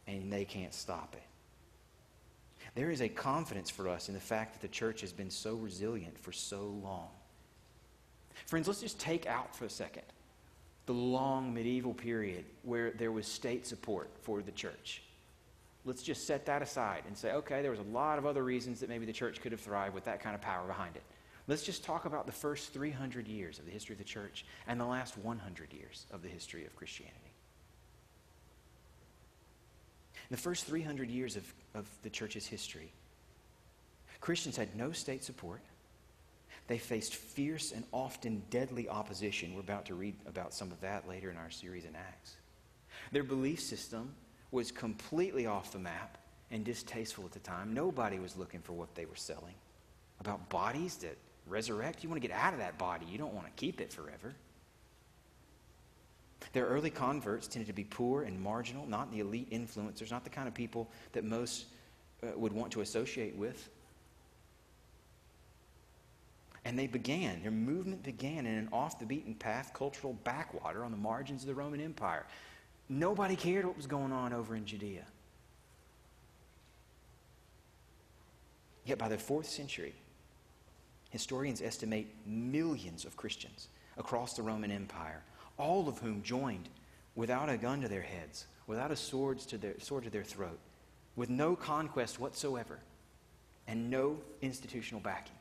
and 0.07 0.33
they 0.33 0.45
can't 0.45 0.75
stop 0.75 1.15
it. 1.15 1.23
There 2.75 2.91
is 2.91 3.03
a 3.03 3.09
confidence 3.09 3.69
for 3.69 3.89
us 3.89 4.09
in 4.09 4.15
the 4.15 4.21
fact 4.21 4.55
that 4.55 4.63
the 4.63 4.73
church 4.73 5.03
has 5.03 5.13
been 5.13 5.31
so 5.31 5.55
resilient 5.55 6.19
for 6.19 6.33
so 6.33 6.75
long. 6.83 7.09
Friends, 8.47 8.67
let's 8.67 8.81
just 8.81 8.99
take 8.99 9.27
out 9.27 9.55
for 9.55 9.67
a 9.67 9.71
second 9.71 10.05
the 10.87 10.93
long 10.93 11.55
medieval 11.55 11.95
period 11.95 12.45
where 12.65 12.91
there 12.91 13.13
was 13.13 13.27
state 13.27 13.67
support 13.67 14.11
for 14.23 14.43
the 14.43 14.51
church. 14.51 15.03
Let's 15.85 16.03
just 16.03 16.27
set 16.27 16.47
that 16.47 16.63
aside 16.63 17.03
and 17.07 17.17
say, 17.17 17.33
okay, 17.33 17.61
there 17.61 17.71
was 17.71 17.81
a 17.81 17.95
lot 17.95 18.19
of 18.19 18.27
other 18.27 18.45
reasons 18.45 18.81
that 18.81 18.89
maybe 18.89 19.05
the 19.05 19.13
church 19.13 19.41
could 19.41 19.53
have 19.53 19.61
thrived 19.61 19.95
with 19.95 20.05
that 20.05 20.21
kind 20.21 20.35
of 20.35 20.41
power 20.41 20.67
behind 20.67 20.97
it. 20.97 21.03
Let's 21.49 21.65
just 21.65 21.83
talk 21.83 22.05
about 22.05 22.27
the 22.27 22.33
first 22.33 22.73
300 22.73 23.27
years 23.27 23.59
of 23.59 23.67
the 23.67 23.73
history 23.73 23.95
of 23.95 23.99
the 23.99 24.05
church 24.05 24.45
and 24.69 24.79
the 24.79 24.85
last 24.85 25.19
100 25.19 25.73
years 25.73 26.07
of 26.13 26.23
the 26.23 26.29
history 26.29 26.65
of 26.65 26.77
Christianity. 26.77 27.19
In 30.31 30.37
the 30.37 30.41
first 30.41 30.67
300 30.67 31.11
years 31.11 31.37
of, 31.37 31.53
of 31.75 31.89
the 32.03 32.11
church's 32.11 32.47
history, 32.47 32.93
Christians 34.21 34.57
had 34.57 34.77
no 34.77 34.93
state 34.93 35.25
support. 35.25 35.61
They 36.69 36.79
faced 36.79 37.17
fierce 37.17 37.73
and 37.73 37.85
often 37.93 38.45
deadly 38.49 38.89
opposition. 38.89 39.53
We're 39.53 39.61
about 39.61 39.87
to 39.87 39.97
read 39.97 40.15
about 40.27 40.55
some 40.55 40.71
of 40.71 40.81
that 40.81 41.09
later 41.09 41.29
in 41.29 41.37
our 41.37 41.51
series 41.51 41.85
in 41.85 41.97
Acts. 41.97 42.37
Their 43.11 43.25
belief 43.25 43.61
system 43.61 44.15
was 44.53 44.71
completely 44.71 45.47
off 45.47 45.73
the 45.73 45.79
map 45.79 46.19
and 46.53 46.65
distasteful 46.65 47.25
at 47.25 47.33
the 47.33 47.41
time. 47.41 47.75
Nobody 47.75 48.19
was 48.19 48.37
looking 48.37 48.61
for 48.61 48.75
what 48.75 48.95
they 48.95 49.07
were 49.07 49.17
selling. 49.17 49.55
About 50.21 50.49
bodies 50.51 50.97
that 50.99 51.17
resurrect. 51.49 52.03
You 52.03 52.09
want 52.09 52.23
to 52.23 52.29
get 52.29 52.37
out 52.37 52.53
of 52.53 52.61
that 52.61 52.79
body, 52.79 53.07
you 53.11 53.19
don't 53.19 53.35
want 53.35 53.47
to 53.47 53.53
keep 53.57 53.81
it 53.81 53.93
forever. 53.93 54.35
Their 56.53 56.67
early 56.67 56.91
converts 56.91 57.47
tended 57.47 57.69
to 57.69 57.73
be 57.73 57.85
poor 57.85 58.23
and 58.23 58.41
marginal, 58.41 58.87
not 58.87 59.11
the 59.11 59.21
elite 59.21 59.51
influencers, 59.51 60.11
not 60.11 60.25
the 60.25 60.31
kind 60.31 60.47
of 60.47 60.55
people 60.55 60.89
that 61.13 61.25
most 61.25 61.67
uh, 62.23 62.37
would 62.37 62.53
want 62.53 62.73
to 62.73 62.81
associate 62.81 63.35
with. 63.37 63.71
And 66.65 66.79
they 66.79 66.87
began, 66.87 67.43
their 67.43 67.51
movement 67.51 68.03
began 68.03 68.47
in 68.47 68.55
an 68.55 68.69
off 68.73 68.99
the 68.99 69.07
beaten 69.07 69.35
path 69.35 69.73
cultural 69.75 70.13
backwater 70.25 70.85
on 70.85 70.91
the 70.91 70.97
margins 70.97 71.43
of 71.43 71.49
the 71.49 71.55
Roman 71.55 71.81
Empire. 71.81 72.27
Nobody 72.89 73.37
cared 73.37 73.65
what 73.65 73.77
was 73.77 73.87
going 73.87 74.13
on 74.13 74.33
over 74.33 74.55
in 74.55 74.67
Judea. 74.67 75.05
Yet 78.85 78.99
by 78.99 79.09
the 79.09 79.19
fourth 79.19 79.49
century, 79.49 79.95
historians 81.11 81.63
estimate 81.63 82.09
millions 82.27 83.05
of 83.05 83.17
Christians 83.17 83.69
across 83.97 84.35
the 84.35 84.43
Roman 84.43 84.71
Empire, 84.71 85.23
all 85.57 85.89
of 85.89 85.99
whom 85.99 86.23
joined 86.23 86.69
without 87.15 87.49
a 87.49 87.57
gun 87.57 87.81
to 87.83 87.89
their 87.89 88.03
heads, 88.03 88.47
without 88.67 88.91
a 88.91 88.97
sword 88.97 89.39
to 89.39 89.59
their, 89.59 89.79
sword 89.79 90.05
to 90.05 90.11
their 90.11 90.25
throat, 90.25 90.59
with 91.15 91.31
no 91.31 91.55
conquest 91.55 92.19
whatsoever, 92.19 92.79
and 93.69 93.91
no 93.91 94.17
institutional 94.41 95.01
backing. 95.01 95.37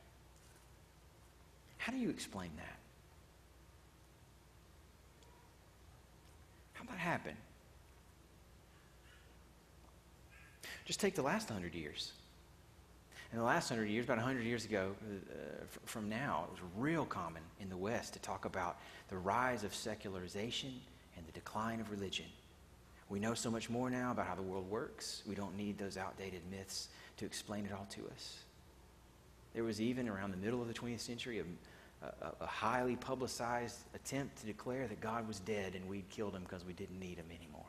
How 1.78 1.92
do 1.92 1.98
you 1.98 2.10
explain 2.10 2.50
that? 2.58 2.78
How 6.82 6.92
that 6.94 7.00
happen? 7.00 7.36
Just 10.84 11.00
take 11.00 11.14
the 11.14 11.22
last 11.22 11.48
hundred 11.48 11.74
years. 11.74 12.12
In 13.30 13.38
the 13.38 13.44
last 13.44 13.68
hundred 13.68 13.88
years, 13.88 14.04
about 14.04 14.18
hundred 14.18 14.44
years 14.44 14.64
ago 14.64 14.94
uh, 15.00 15.64
from 15.84 16.08
now, 16.08 16.46
it 16.48 16.50
was 16.50 16.60
real 16.76 17.04
common 17.04 17.42
in 17.60 17.68
the 17.68 17.76
West 17.76 18.14
to 18.14 18.18
talk 18.18 18.46
about 18.46 18.78
the 19.08 19.16
rise 19.16 19.62
of 19.64 19.74
secularization 19.74 20.72
and 21.16 21.26
the 21.26 21.32
decline 21.32 21.80
of 21.80 21.90
religion. 21.90 22.26
We 23.08 23.20
know 23.20 23.34
so 23.34 23.50
much 23.50 23.70
more 23.70 23.88
now 23.88 24.10
about 24.10 24.26
how 24.26 24.34
the 24.34 24.42
world 24.42 24.68
works. 24.68 25.22
We 25.26 25.34
don't 25.34 25.56
need 25.56 25.78
those 25.78 25.96
outdated 25.96 26.40
myths 26.50 26.88
to 27.18 27.24
explain 27.24 27.64
it 27.64 27.72
all 27.72 27.86
to 27.90 28.00
us. 28.12 28.38
There 29.54 29.64
was 29.64 29.80
even 29.80 30.08
around 30.08 30.32
the 30.32 30.38
middle 30.38 30.60
of 30.60 30.68
the 30.68 30.74
20th 30.74 31.00
century 31.00 31.38
a 31.38 31.44
a, 32.02 32.32
a, 32.40 32.46
highly 32.46 32.96
publicized 32.96 33.78
attempt 33.94 34.38
to 34.38 34.46
declare 34.46 34.86
that 34.88 35.00
God 35.00 35.28
was 35.28 35.38
dead 35.40 35.74
and 35.74 35.88
we'd 35.88 36.08
killed 36.10 36.34
him 36.34 36.42
because 36.42 36.64
we 36.64 36.72
didn't 36.72 36.98
need 36.98 37.18
him 37.18 37.26
anymore. 37.30 37.66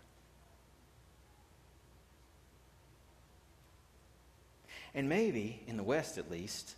And 4.96 5.10
maybe, 5.10 5.62
in 5.67 5.78
the 5.78 5.84
West 5.84 6.17
at 6.17 6.30
least, 6.30 6.76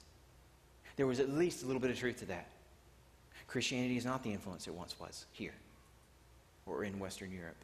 there 0.95 1.07
was 1.07 1.19
at 1.19 1.29
least 1.29 1.63
a 1.63 1.65
little 1.65 1.81
bit 1.81 1.91
of 1.91 1.97
truth 1.97 2.17
to 2.17 2.25
that. 2.27 2.47
Christianity 3.47 3.97
is 3.97 4.05
not 4.05 4.23
the 4.23 4.31
influence 4.31 4.67
it 4.67 4.73
once 4.73 4.99
was 4.99 5.25
here 5.31 5.53
or 6.65 6.83
in 6.83 6.97
Western 6.99 7.31
Europe. 7.31 7.63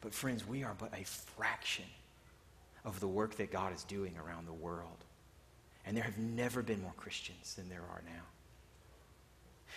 But, 0.00 0.14
friends, 0.14 0.46
we 0.46 0.64
are 0.64 0.74
but 0.78 0.92
a 0.98 1.04
fraction 1.04 1.84
of 2.84 3.00
the 3.00 3.08
work 3.08 3.36
that 3.36 3.52
God 3.52 3.74
is 3.74 3.84
doing 3.84 4.14
around 4.16 4.46
the 4.46 4.52
world. 4.52 5.04
And 5.84 5.96
there 5.96 6.04
have 6.04 6.18
never 6.18 6.62
been 6.62 6.80
more 6.80 6.94
Christians 6.96 7.54
than 7.54 7.68
there 7.68 7.82
are 7.90 8.02
now. 8.06 8.22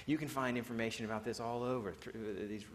You 0.06 0.18
can 0.18 0.28
find 0.28 0.58
information 0.58 1.06
about 1.06 1.24
this 1.24 1.40
all 1.40 1.64
over. 1.64 1.90
Uh, 2.08 2.12
these 2.48 2.66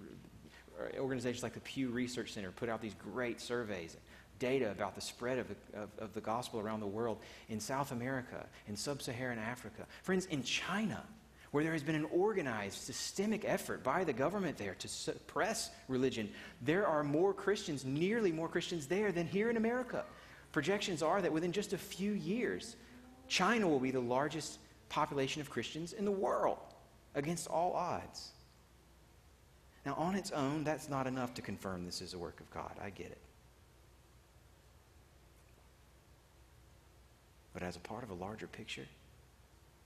uh, 0.78 0.98
organizations 0.98 1.42
like 1.42 1.54
the 1.54 1.60
Pew 1.60 1.90
Research 1.90 2.32
Center 2.32 2.50
put 2.50 2.68
out 2.68 2.80
these 2.80 2.94
great 2.94 3.40
surveys, 3.40 3.96
data 4.38 4.70
about 4.70 4.94
the 4.94 5.00
spread 5.00 5.38
of 5.38 5.48
the, 5.48 5.78
of, 5.78 5.88
of 5.98 6.14
the 6.14 6.20
gospel 6.20 6.60
around 6.60 6.80
the 6.80 6.86
world 6.86 7.18
in 7.48 7.60
South 7.60 7.92
America, 7.92 8.46
in 8.68 8.76
sub 8.76 9.02
Saharan 9.02 9.38
Africa. 9.38 9.86
Friends, 10.02 10.26
in 10.26 10.42
China, 10.42 11.02
where 11.50 11.64
there 11.64 11.72
has 11.72 11.82
been 11.82 11.94
an 11.94 12.06
organized, 12.12 12.78
systemic 12.78 13.44
effort 13.44 13.82
by 13.82 14.04
the 14.04 14.12
government 14.12 14.56
there 14.58 14.74
to 14.74 14.88
suppress 14.88 15.70
religion, 15.88 16.28
there 16.62 16.86
are 16.86 17.02
more 17.02 17.32
Christians, 17.32 17.84
nearly 17.84 18.30
more 18.32 18.48
Christians 18.48 18.86
there 18.86 19.12
than 19.12 19.26
here 19.26 19.50
in 19.50 19.56
America. 19.56 20.04
Projections 20.52 21.02
are 21.02 21.20
that 21.20 21.32
within 21.32 21.52
just 21.52 21.72
a 21.72 21.78
few 21.78 22.12
years, 22.12 22.76
China 23.28 23.68
will 23.68 23.80
be 23.80 23.90
the 23.90 24.00
largest 24.00 24.58
population 24.88 25.40
of 25.40 25.50
Christians 25.50 25.92
in 25.92 26.04
the 26.04 26.10
world 26.10 26.58
against 27.18 27.48
all 27.48 27.72
odds. 27.72 28.30
Now, 29.84 29.94
on 29.94 30.14
its 30.14 30.30
own, 30.30 30.64
that's 30.64 30.88
not 30.88 31.06
enough 31.06 31.34
to 31.34 31.42
confirm 31.42 31.84
this 31.84 32.00
is 32.00 32.14
a 32.14 32.18
work 32.18 32.40
of 32.40 32.50
God. 32.50 32.72
I 32.82 32.90
get 32.90 33.06
it. 33.06 33.18
But 37.54 37.62
as 37.62 37.76
a 37.76 37.80
part 37.80 38.04
of 38.04 38.10
a 38.10 38.14
larger 38.14 38.46
picture, 38.46 38.86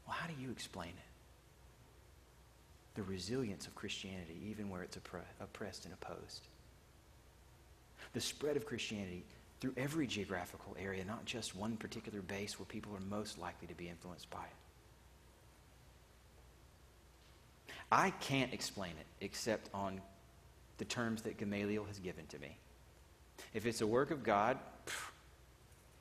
well, 0.07 0.17
how 0.17 0.27
do 0.27 0.35
you 0.41 0.51
explain 0.51 0.91
it? 0.91 0.97
The 2.95 3.03
resilience 3.05 3.67
of 3.67 3.75
Christianity, 3.75 4.37
even 4.51 4.69
where 4.69 4.83
it's 4.83 4.99
oppressed 5.41 5.85
and 5.85 5.95
opposed. 5.95 6.43
The 8.13 8.21
spread 8.21 8.57
of 8.57 8.67
Christianity 8.67 9.25
through 9.61 9.73
every 9.77 10.07
geographical 10.07 10.77
area, 10.79 11.05
not 11.05 11.25
just 11.25 11.57
one 11.57 11.77
particular 11.77 12.21
base 12.21 12.59
where 12.59 12.67
people 12.67 12.93
are 12.95 13.01
most 13.09 13.39
likely 13.39 13.69
to 13.69 13.75
be 13.75 13.89
influenced 13.89 14.29
by 14.29 14.43
it. 14.43 14.62
I 17.93 18.09
can't 18.09 18.55
explain 18.55 18.93
it 18.93 19.07
except 19.21 19.69
on 19.75 20.01
the 20.79 20.87
terms 20.87 21.21
that 21.23 21.37
Gamaliel 21.37 21.85
has 21.85 21.99
given 21.99 22.27
to 22.29 22.39
me. 22.39 22.57
If 23.53 23.67
it's 23.67 23.83
a 23.83 23.87
work 23.87 24.11
of 24.11 24.23
God, 24.23 24.59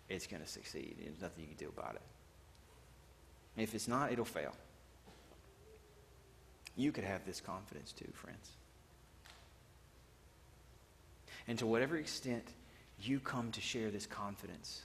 it's 0.07 0.25
going 0.25 0.41
to 0.41 0.47
succeed. 0.47 0.95
There's 1.03 1.21
nothing 1.21 1.43
you 1.43 1.49
can 1.49 1.57
do 1.57 1.73
about 1.77 1.95
it. 1.95 2.01
If 3.61 3.75
it's 3.75 3.89
not, 3.89 4.13
it'll 4.13 4.23
fail. 4.23 4.55
You 6.77 6.93
could 6.93 7.03
have 7.03 7.25
this 7.25 7.41
confidence 7.41 7.91
too, 7.91 8.09
friends. 8.13 8.51
And 11.45 11.59
to 11.59 11.67
whatever 11.67 11.97
extent 11.97 12.45
you 13.01 13.19
come 13.19 13.51
to 13.51 13.59
share 13.59 13.91
this 13.91 14.05
confidence, 14.05 14.83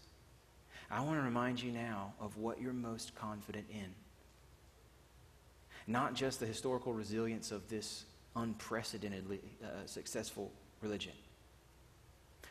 I 0.90 1.02
want 1.02 1.20
to 1.20 1.22
remind 1.22 1.62
you 1.62 1.70
now 1.70 2.14
of 2.20 2.36
what 2.36 2.60
you're 2.60 2.72
most 2.72 3.14
confident 3.14 3.66
in 3.70 3.94
not 5.86 6.14
just 6.14 6.40
the 6.40 6.46
historical 6.46 6.92
resilience 6.92 7.52
of 7.52 7.68
this 7.68 8.04
unprecedentedly 8.34 9.40
uh, 9.62 9.66
successful 9.86 10.50
religion, 10.82 11.12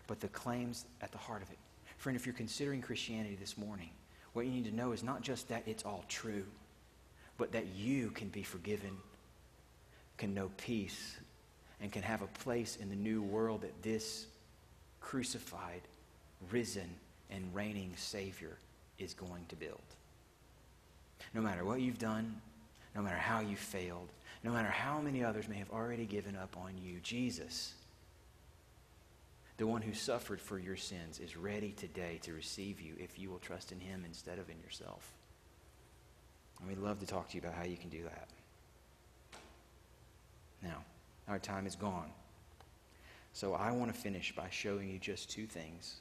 but 0.07 0.19
the 0.19 0.27
claims 0.29 0.85
at 1.01 1.11
the 1.11 1.17
heart 1.17 1.41
of 1.41 1.49
it. 1.51 1.57
Friend, 1.97 2.15
if 2.15 2.25
you're 2.25 2.33
considering 2.33 2.81
Christianity 2.81 3.37
this 3.39 3.57
morning, 3.57 3.89
what 4.33 4.45
you 4.45 4.51
need 4.51 4.65
to 4.65 4.75
know 4.75 4.91
is 4.91 5.03
not 5.03 5.21
just 5.21 5.47
that 5.49 5.63
it's 5.65 5.85
all 5.85 6.03
true, 6.07 6.45
but 7.37 7.51
that 7.51 7.67
you 7.75 8.11
can 8.11 8.29
be 8.29 8.43
forgiven, 8.43 8.97
can 10.17 10.33
know 10.33 10.51
peace, 10.57 11.17
and 11.81 11.91
can 11.91 12.01
have 12.01 12.21
a 12.21 12.27
place 12.27 12.77
in 12.77 12.89
the 12.89 12.95
new 12.95 13.21
world 13.21 13.61
that 13.61 13.81
this 13.81 14.27
crucified, 15.01 15.81
risen, 16.51 16.89
and 17.29 17.43
reigning 17.53 17.91
Savior 17.95 18.57
is 18.97 19.13
going 19.13 19.45
to 19.49 19.55
build. 19.55 19.81
No 21.33 21.41
matter 21.41 21.65
what 21.65 21.81
you've 21.81 21.99
done, 21.99 22.41
no 22.95 23.01
matter 23.01 23.17
how 23.17 23.41
you 23.41 23.55
failed, 23.55 24.09
no 24.43 24.51
matter 24.51 24.69
how 24.69 25.01
many 25.01 25.23
others 25.23 25.49
may 25.49 25.57
have 25.57 25.71
already 25.71 26.05
given 26.05 26.35
up 26.35 26.55
on 26.57 26.77
you, 26.77 26.99
Jesus, 27.03 27.73
the 29.57 29.67
one 29.67 29.81
who 29.81 29.93
suffered 29.93 30.39
for 30.39 30.57
your 30.57 30.77
sins, 30.77 31.19
is 31.19 31.35
ready 31.35 31.71
today 31.71 32.19
to 32.23 32.33
receive 32.33 32.79
you 32.79 32.93
if 32.97 33.19
you 33.19 33.29
will 33.29 33.39
trust 33.39 33.71
in 33.71 33.79
him 33.79 34.03
instead 34.05 34.39
of 34.39 34.49
in 34.49 34.59
yourself. 34.63 35.11
And 36.59 36.69
we'd 36.69 36.77
love 36.77 36.99
to 36.99 37.05
talk 37.05 37.29
to 37.29 37.35
you 37.35 37.41
about 37.41 37.53
how 37.53 37.65
you 37.65 37.77
can 37.77 37.89
do 37.89 38.03
that. 38.03 38.29
Now, 40.63 40.83
our 41.27 41.39
time 41.39 41.67
is 41.67 41.75
gone. 41.75 42.11
So 43.33 43.53
I 43.53 43.71
want 43.71 43.93
to 43.93 43.99
finish 43.99 44.33
by 44.33 44.47
showing 44.49 44.89
you 44.89 44.97
just 44.97 45.29
two 45.29 45.45
things 45.45 45.97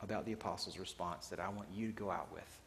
about 0.00 0.24
the 0.24 0.32
apostles' 0.32 0.78
response 0.78 1.26
that 1.28 1.40
I 1.40 1.48
want 1.48 1.68
you 1.74 1.88
to 1.88 1.92
go 1.92 2.10
out 2.10 2.32
with. 2.32 2.59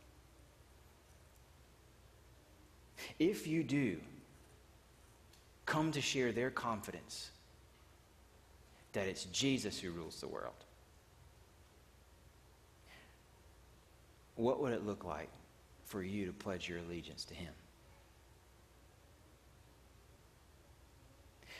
If 3.19 3.47
you 3.47 3.63
do 3.63 3.97
come 5.65 5.91
to 5.91 6.01
share 6.01 6.31
their 6.31 6.49
confidence 6.49 7.31
that 8.93 9.07
it's 9.07 9.25
Jesus 9.25 9.79
who 9.79 9.91
rules 9.91 10.19
the 10.19 10.27
world, 10.27 10.53
what 14.35 14.61
would 14.61 14.73
it 14.73 14.85
look 14.85 15.03
like 15.03 15.29
for 15.85 16.03
you 16.03 16.25
to 16.25 16.33
pledge 16.33 16.67
your 16.67 16.79
allegiance 16.79 17.25
to 17.25 17.33
Him? 17.33 17.53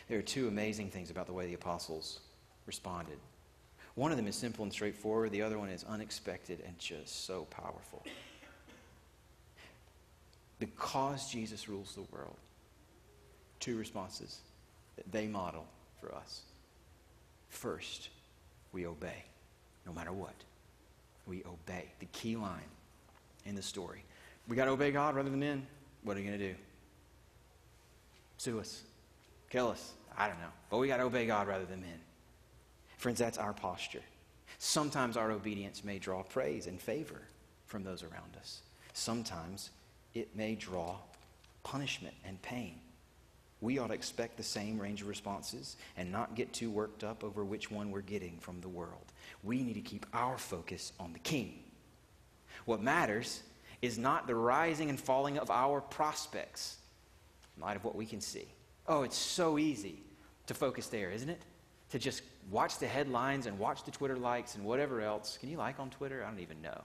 There 0.09 0.19
are 0.19 0.23
two 0.23 0.47
amazing 0.47 0.89
things 0.89 1.09
about 1.09 1.27
the 1.27 1.33
way 1.33 1.47
the 1.47 1.53
apostles 1.53 2.19
responded. 2.65 3.17
One 3.95 4.11
of 4.11 4.17
them 4.17 4.27
is 4.27 4.35
simple 4.35 4.63
and 4.63 4.73
straightforward, 4.73 5.31
the 5.31 5.41
other 5.41 5.59
one 5.59 5.69
is 5.69 5.83
unexpected 5.83 6.61
and 6.65 6.77
just 6.77 7.25
so 7.25 7.45
powerful 7.45 8.03
because 10.65 11.29
Jesus 11.29 11.67
rules 11.67 11.93
the 11.93 12.03
world. 12.15 12.37
Two 13.59 13.77
responses 13.77 14.39
that 14.95 15.11
they 15.11 15.27
model 15.27 15.65
for 15.99 16.15
us. 16.15 16.43
First, 17.49 18.09
we 18.71 18.87
obey, 18.87 19.25
no 19.85 19.91
matter 19.91 20.13
what. 20.13 20.35
We 21.27 21.43
obey. 21.43 21.91
The 21.99 22.05
key 22.07 22.37
line 22.37 22.61
in 23.45 23.55
the 23.55 23.61
story. 23.61 24.05
We 24.47 24.55
got 24.55 24.65
to 24.65 24.71
obey 24.71 24.91
God 24.91 25.15
rather 25.15 25.29
than 25.29 25.39
men. 25.39 25.67
What 26.03 26.15
are 26.15 26.21
you 26.21 26.27
going 26.27 26.39
to 26.39 26.53
do? 26.53 26.55
Sue 28.37 28.59
us, 28.59 28.83
kill 29.49 29.67
us. 29.67 29.91
I 30.17 30.27
don't 30.27 30.39
know. 30.39 30.53
But 30.69 30.77
we 30.77 30.87
got 30.87 30.97
to 30.97 31.03
obey 31.03 31.25
God 31.25 31.47
rather 31.47 31.65
than 31.65 31.81
men. 31.81 31.99
Friends, 32.97 33.19
that's 33.19 33.37
our 33.37 33.51
posture. 33.53 34.03
Sometimes 34.59 35.17
our 35.17 35.31
obedience 35.31 35.83
may 35.83 35.99
draw 35.99 36.23
praise 36.23 36.67
and 36.67 36.79
favor 36.79 37.21
from 37.65 37.83
those 37.83 38.03
around 38.03 38.37
us. 38.39 38.61
Sometimes 38.93 39.71
it 40.13 40.35
may 40.35 40.55
draw 40.55 40.97
punishment 41.63 42.15
and 42.25 42.41
pain. 42.41 42.75
We 43.61 43.79
ought 43.79 43.87
to 43.87 43.93
expect 43.93 44.35
the 44.35 44.43
same 44.43 44.77
range 44.77 45.01
of 45.01 45.07
responses 45.07 45.77
and 45.95 46.11
not 46.11 46.35
get 46.35 46.51
too 46.51 46.69
worked 46.69 47.03
up 47.03 47.23
over 47.23 47.45
which 47.45 47.71
one 47.71 47.91
we're 47.91 48.01
getting 48.01 48.37
from 48.39 48.59
the 48.59 48.67
world. 48.67 49.13
We 49.41 49.63
need 49.63 49.75
to 49.75 49.81
keep 49.81 50.05
our 50.13 50.37
focus 50.37 50.91
on 50.99 51.13
the 51.13 51.19
King. 51.19 51.63
What 52.65 52.81
matters 52.81 53.41
is 53.81 53.97
not 53.97 54.27
the 54.27 54.35
rising 54.35 54.89
and 54.89 54.99
falling 54.99 55.37
of 55.37 55.49
our 55.49 55.79
prospects 55.79 56.77
in 57.55 57.63
light 57.63 57.77
of 57.77 57.85
what 57.85 57.95
we 57.95 58.05
can 58.05 58.19
see. 58.19 58.47
Oh, 58.87 59.03
it's 59.03 59.17
so 59.17 59.57
easy 59.57 60.03
to 60.47 60.53
focus 60.53 60.87
there, 60.87 61.11
isn't 61.11 61.29
it? 61.29 61.41
To 61.91 61.99
just 61.99 62.23
watch 62.51 62.79
the 62.79 62.87
headlines 62.87 63.45
and 63.45 63.57
watch 63.57 63.85
the 63.85 63.91
Twitter 63.91 64.17
likes 64.17 64.55
and 64.55 64.65
whatever 64.65 64.99
else. 64.99 65.37
Can 65.39 65.49
you 65.49 65.57
like 65.57 65.79
on 65.79 65.89
Twitter? 65.89 66.23
I 66.23 66.29
don't 66.29 66.39
even 66.39 66.61
know. 66.61 66.81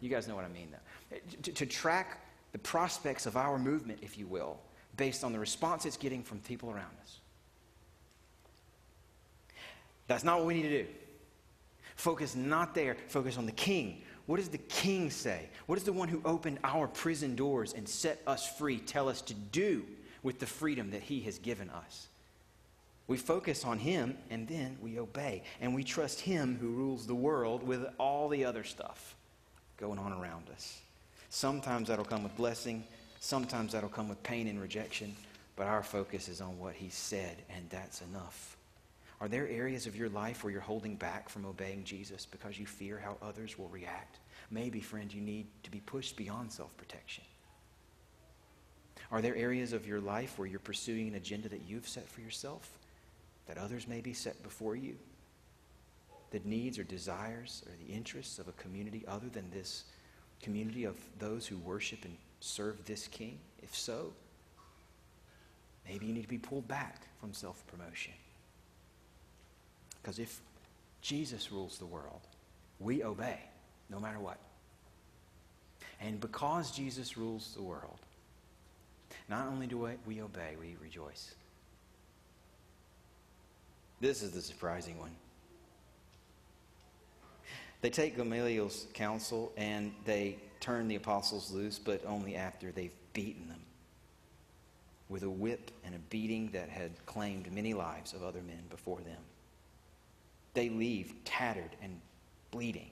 You 0.00 0.08
guys 0.08 0.26
know 0.26 0.36
what 0.36 0.44
I 0.44 0.48
mean, 0.48 0.68
though. 0.70 1.18
To, 1.42 1.52
to 1.52 1.66
track 1.66 2.20
the 2.54 2.58
prospects 2.60 3.26
of 3.26 3.36
our 3.36 3.58
movement, 3.58 3.98
if 4.00 4.16
you 4.16 4.28
will, 4.28 4.60
based 4.96 5.24
on 5.24 5.32
the 5.32 5.38
response 5.40 5.84
it's 5.86 5.96
getting 5.96 6.22
from 6.22 6.38
people 6.38 6.70
around 6.70 6.94
us. 7.02 7.18
That's 10.06 10.22
not 10.22 10.38
what 10.38 10.46
we 10.46 10.54
need 10.54 10.62
to 10.62 10.84
do. 10.84 10.86
Focus 11.96 12.36
not 12.36 12.72
there, 12.72 12.96
focus 13.08 13.38
on 13.38 13.46
the 13.46 13.52
king. 13.52 14.02
What 14.26 14.36
does 14.36 14.50
the 14.50 14.58
king 14.58 15.10
say? 15.10 15.48
What 15.66 15.74
does 15.74 15.84
the 15.84 15.92
one 15.92 16.06
who 16.06 16.22
opened 16.24 16.60
our 16.62 16.86
prison 16.86 17.34
doors 17.34 17.72
and 17.72 17.88
set 17.88 18.22
us 18.24 18.48
free 18.56 18.78
tell 18.78 19.08
us 19.08 19.20
to 19.22 19.34
do 19.34 19.84
with 20.22 20.38
the 20.38 20.46
freedom 20.46 20.92
that 20.92 21.02
he 21.02 21.22
has 21.22 21.40
given 21.40 21.68
us? 21.70 22.06
We 23.08 23.16
focus 23.16 23.64
on 23.64 23.80
him 23.80 24.16
and 24.30 24.46
then 24.46 24.78
we 24.80 25.00
obey. 25.00 25.42
And 25.60 25.74
we 25.74 25.82
trust 25.82 26.20
him 26.20 26.56
who 26.60 26.68
rules 26.68 27.04
the 27.08 27.16
world 27.16 27.64
with 27.64 27.84
all 27.98 28.28
the 28.28 28.44
other 28.44 28.62
stuff 28.62 29.16
going 29.76 29.98
on 29.98 30.12
around 30.12 30.50
us. 30.50 30.80
Sometimes 31.34 31.88
that'll 31.88 32.04
come 32.04 32.22
with 32.22 32.36
blessing, 32.36 32.84
sometimes 33.18 33.72
that'll 33.72 33.88
come 33.88 34.08
with 34.08 34.22
pain 34.22 34.46
and 34.46 34.60
rejection, 34.60 35.16
but 35.56 35.66
our 35.66 35.82
focus 35.82 36.28
is 36.28 36.40
on 36.40 36.60
what 36.60 36.74
He 36.74 36.90
said, 36.90 37.42
and 37.50 37.68
that's 37.70 38.02
enough. 38.02 38.56
Are 39.20 39.26
there 39.26 39.48
areas 39.48 39.88
of 39.88 39.96
your 39.96 40.08
life 40.08 40.44
where 40.44 40.52
you're 40.52 40.60
holding 40.60 40.94
back 40.94 41.28
from 41.28 41.44
obeying 41.44 41.82
Jesus 41.82 42.24
because 42.24 42.56
you 42.56 42.66
fear 42.66 43.02
how 43.04 43.16
others 43.20 43.58
will 43.58 43.66
react? 43.66 44.20
Maybe, 44.52 44.80
friend, 44.80 45.12
you 45.12 45.20
need 45.20 45.48
to 45.64 45.72
be 45.72 45.80
pushed 45.80 46.16
beyond 46.16 46.52
self 46.52 46.76
protection. 46.76 47.24
Are 49.10 49.20
there 49.20 49.34
areas 49.34 49.72
of 49.72 49.88
your 49.88 50.00
life 50.00 50.38
where 50.38 50.46
you're 50.46 50.60
pursuing 50.60 51.08
an 51.08 51.16
agenda 51.16 51.48
that 51.48 51.62
you've 51.66 51.88
set 51.88 52.08
for 52.08 52.20
yourself 52.20 52.78
that 53.48 53.58
others 53.58 53.88
may 53.88 54.00
be 54.00 54.12
set 54.12 54.40
before 54.44 54.76
you? 54.76 54.94
The 56.30 56.40
needs 56.44 56.78
or 56.78 56.84
desires 56.84 57.64
or 57.66 57.72
the 57.84 57.92
interests 57.92 58.38
of 58.38 58.46
a 58.46 58.52
community 58.52 59.04
other 59.08 59.28
than 59.28 59.50
this 59.50 59.86
community 60.44 60.84
of 60.84 60.96
those 61.18 61.46
who 61.46 61.56
worship 61.58 62.04
and 62.04 62.16
serve 62.40 62.84
this 62.84 63.06
king? 63.08 63.38
If 63.62 63.74
so, 63.74 64.12
maybe 65.88 66.06
you 66.06 66.12
need 66.12 66.22
to 66.22 66.28
be 66.28 66.38
pulled 66.38 66.68
back 66.68 67.06
from 67.20 67.32
self 67.32 67.66
promotion. 67.66 68.12
Because 70.02 70.18
if 70.18 70.40
Jesus 71.00 71.50
rules 71.50 71.78
the 71.78 71.86
world, 71.86 72.20
we 72.78 73.02
obey 73.02 73.40
no 73.88 73.98
matter 73.98 74.18
what. 74.18 74.38
And 76.00 76.20
because 76.20 76.70
Jesus 76.70 77.16
rules 77.16 77.54
the 77.56 77.62
world, 77.62 77.98
not 79.28 79.46
only 79.46 79.66
do 79.66 79.88
we 80.06 80.20
obey, 80.20 80.56
we 80.60 80.76
rejoice. 80.82 81.34
This 84.00 84.22
is 84.22 84.32
the 84.32 84.42
surprising 84.42 84.98
one. 84.98 85.12
They 87.84 87.90
take 87.90 88.16
Gamaliel's 88.16 88.86
counsel 88.94 89.52
and 89.58 89.92
they 90.06 90.38
turn 90.58 90.88
the 90.88 90.94
apostles 90.94 91.52
loose, 91.52 91.78
but 91.78 92.02
only 92.06 92.34
after 92.34 92.72
they've 92.72 92.94
beaten 93.12 93.46
them. 93.46 93.60
with 95.10 95.22
a 95.22 95.28
whip 95.28 95.70
and 95.84 95.94
a 95.94 95.98
beating 96.08 96.48
that 96.52 96.70
had 96.70 96.92
claimed 97.04 97.52
many 97.52 97.74
lives 97.74 98.14
of 98.14 98.22
other 98.22 98.40
men 98.40 98.62
before 98.70 99.00
them. 99.00 99.20
They 100.54 100.70
leave 100.70 101.14
tattered 101.26 101.76
and 101.82 102.00
bleeding 102.50 102.90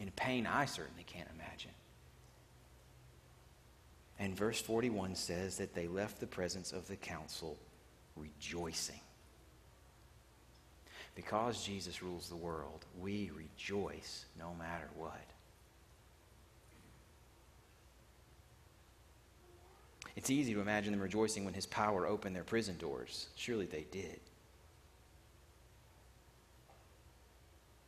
in 0.00 0.10
pain 0.16 0.44
I 0.44 0.64
certainly 0.64 1.04
can't 1.04 1.28
imagine. 1.36 1.70
And 4.18 4.36
verse 4.36 4.60
41 4.60 5.14
says 5.14 5.56
that 5.58 5.72
they 5.72 5.86
left 5.86 6.18
the 6.18 6.26
presence 6.26 6.72
of 6.72 6.88
the 6.88 6.96
council 6.96 7.56
rejoicing. 8.16 9.00
Because 11.20 11.62
Jesus 11.62 12.02
rules 12.02 12.30
the 12.30 12.36
world, 12.36 12.86
we 12.98 13.30
rejoice 13.36 14.24
no 14.38 14.54
matter 14.58 14.88
what. 14.96 15.20
It's 20.16 20.30
easy 20.30 20.54
to 20.54 20.62
imagine 20.62 20.92
them 20.92 21.02
rejoicing 21.02 21.44
when 21.44 21.52
his 21.52 21.66
power 21.66 22.06
opened 22.06 22.34
their 22.34 22.42
prison 22.42 22.78
doors. 22.78 23.26
Surely 23.36 23.66
they 23.66 23.84
did. 23.90 24.18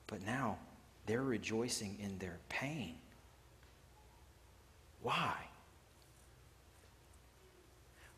But 0.08 0.22
now 0.26 0.58
they're 1.06 1.22
rejoicing 1.22 1.96
in 2.02 2.18
their 2.18 2.36
pain. 2.50 2.96
Why? 5.02 5.32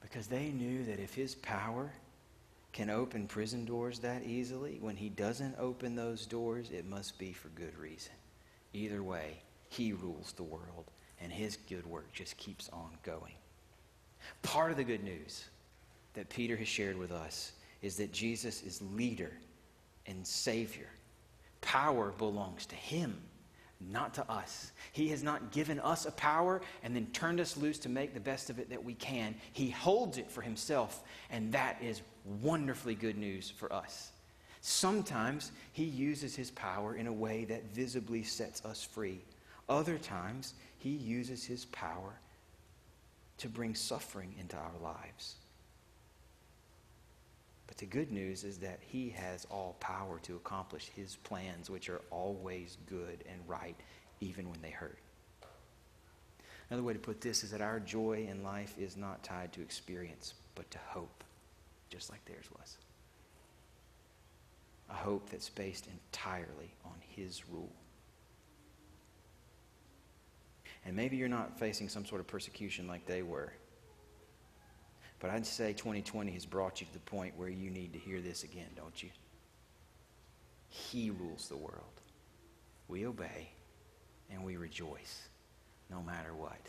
Because 0.03 0.27
they 0.27 0.49
knew 0.49 0.83
that 0.87 0.99
if 0.99 1.15
his 1.15 1.37
power 1.37 1.93
can 2.75 2.91
open 2.91 3.29
prison 3.29 3.65
doors 3.65 4.01
that 4.01 4.25
easily, 4.25 4.79
when 4.81 4.97
he 4.97 5.09
doesn't 5.09 5.55
open 5.59 5.95
those 5.95 6.27
doors, 6.27 6.71
it 6.71 6.85
must 6.85 7.17
be 7.21 7.33
for 7.33 7.49
good 7.51 7.79
reason. 7.79 8.13
Either 8.73 9.01
way, 9.01 9.39
he 9.69 9.93
rules 9.93 10.33
the 10.33 10.43
world, 10.43 10.91
and 11.21 11.33
his 11.33 11.57
good 11.57 11.87
work 11.87 12.13
just 12.13 12.37
keeps 12.37 12.69
on 12.71 12.91
going. 13.05 13.35
Part 14.43 14.73
of 14.73 14.77
the 14.77 14.85
good 14.85 15.05
news 15.05 15.45
that 16.15 16.29
Peter 16.29 16.57
has 16.57 16.67
shared 16.67 16.99
with 16.99 17.13
us 17.13 17.53
is 17.81 17.97
that 17.97 18.13
Jesus 18.13 18.63
is 18.63 18.83
leader 18.83 19.33
and 20.07 20.27
Savior. 20.27 20.89
Power 21.61 22.13
belongs 22.19 22.67
to 22.67 22.75
Him, 22.75 23.17
not 23.81 24.15
to 24.15 24.29
us. 24.29 24.73
He 24.93 25.09
has 25.11 25.23
not 25.23 25.53
given 25.53 25.79
us 25.79 26.07
a 26.07 26.13
power 26.13 26.61
and 26.83 26.97
then 26.97 27.07
turned 27.13 27.41
us 27.41 27.57
loose 27.57 27.79
to 27.81 27.89
make 27.89 28.15
the 28.15 28.21
best 28.21 28.51
of 28.51 28.59
it 28.59 28.71
that 28.71 28.83
we 28.83 28.95
can. 28.95 29.37
He 29.53 29.71
holds 29.71 30.19
it 30.19 30.31
for 30.31 30.43
Himself, 30.43 31.05
and 31.31 31.53
that 31.53 31.79
is 31.81 32.03
wonderfully 32.25 32.95
good 32.95 33.17
news 33.17 33.51
for 33.51 33.73
us. 33.73 34.11
Sometimes 34.61 35.53
He 35.73 35.85
uses 35.85 36.35
His 36.35 36.51
power 36.51 36.97
in 36.97 37.07
a 37.07 37.13
way 37.13 37.45
that 37.45 37.75
visibly 37.75 38.23
sets 38.23 38.65
us 38.65 38.83
free. 38.83 39.21
Other 39.69 39.99
times, 39.99 40.55
He 40.79 40.91
uses 40.91 41.45
His 41.45 41.65
power 41.67 42.19
to 43.39 43.49
bring 43.49 43.75
suffering 43.75 44.35
into 44.39 44.57
our 44.57 44.73
lives. 44.83 45.35
But 47.67 47.79
the 47.79 47.87
good 47.87 48.13
news 48.13 48.45
is 48.45 48.59
that 48.59 48.79
He 48.81 49.11
has 49.11 49.47
all 49.51 49.77
power 49.81 50.19
to 50.21 50.37
accomplish 50.37 50.91
His 50.95 51.17
plans, 51.17 51.69
which 51.69 51.89
are 51.89 52.03
always 52.11 52.79
good 52.89 53.25
and 53.31 53.41
right, 53.49 53.77
even 54.21 54.49
when 54.49 54.63
they 54.63 54.71
hurt. 54.71 54.99
Another 56.71 56.85
way 56.85 56.93
to 56.93 56.99
put 56.99 57.21
this 57.21 57.45
is 57.45 57.51
that 57.51 57.61
our 57.61 57.81
joy 57.81 58.27
in 58.31 58.43
life 58.43 58.75
is 58.79 58.97
not 58.97 59.23
tied 59.23 59.53
to 59.53 59.61
experience, 59.61 60.35
but 60.55 60.71
to 60.71 60.79
hope, 60.87 61.24
just 61.95 62.11
like 62.11 62.25
theirs 62.25 62.47
was. 62.59 62.77
A 64.91 64.95
hope 64.95 65.31
that's 65.31 65.49
based 65.49 65.87
entirely 65.87 66.75
on 66.85 66.95
His 67.01 67.49
rule. 67.49 67.73
And 70.85 70.95
maybe 70.95 71.17
you're 71.17 71.29
not 71.29 71.59
facing 71.59 71.89
some 71.89 72.05
sort 72.05 72.21
of 72.21 72.27
persecution 72.27 72.87
like 72.87 73.07
they 73.07 73.23
were. 73.23 73.53
But 75.21 75.31
I'd 75.31 75.47
say 75.47 75.73
2020 75.73 76.33
has 76.33 76.45
brought 76.45 76.81
you 76.81 76.87
to 76.87 76.93
the 76.93 76.99
point 76.99 77.35
where 77.37 77.49
you 77.49 77.71
need 77.71 77.93
to 77.95 77.99
hear 77.99 78.21
this 78.21 78.43
again, 78.43 78.69
don't 78.77 79.03
you? 79.03 79.09
He 80.69 81.11
rules 81.11 81.49
the 81.49 81.57
world. 81.57 82.01
We 82.89 83.07
obey 83.07 83.49
and 84.31 84.45
we 84.45 84.57
rejoice 84.57 85.29
no 85.91 86.03
matter 86.03 86.35
what. 86.35 86.61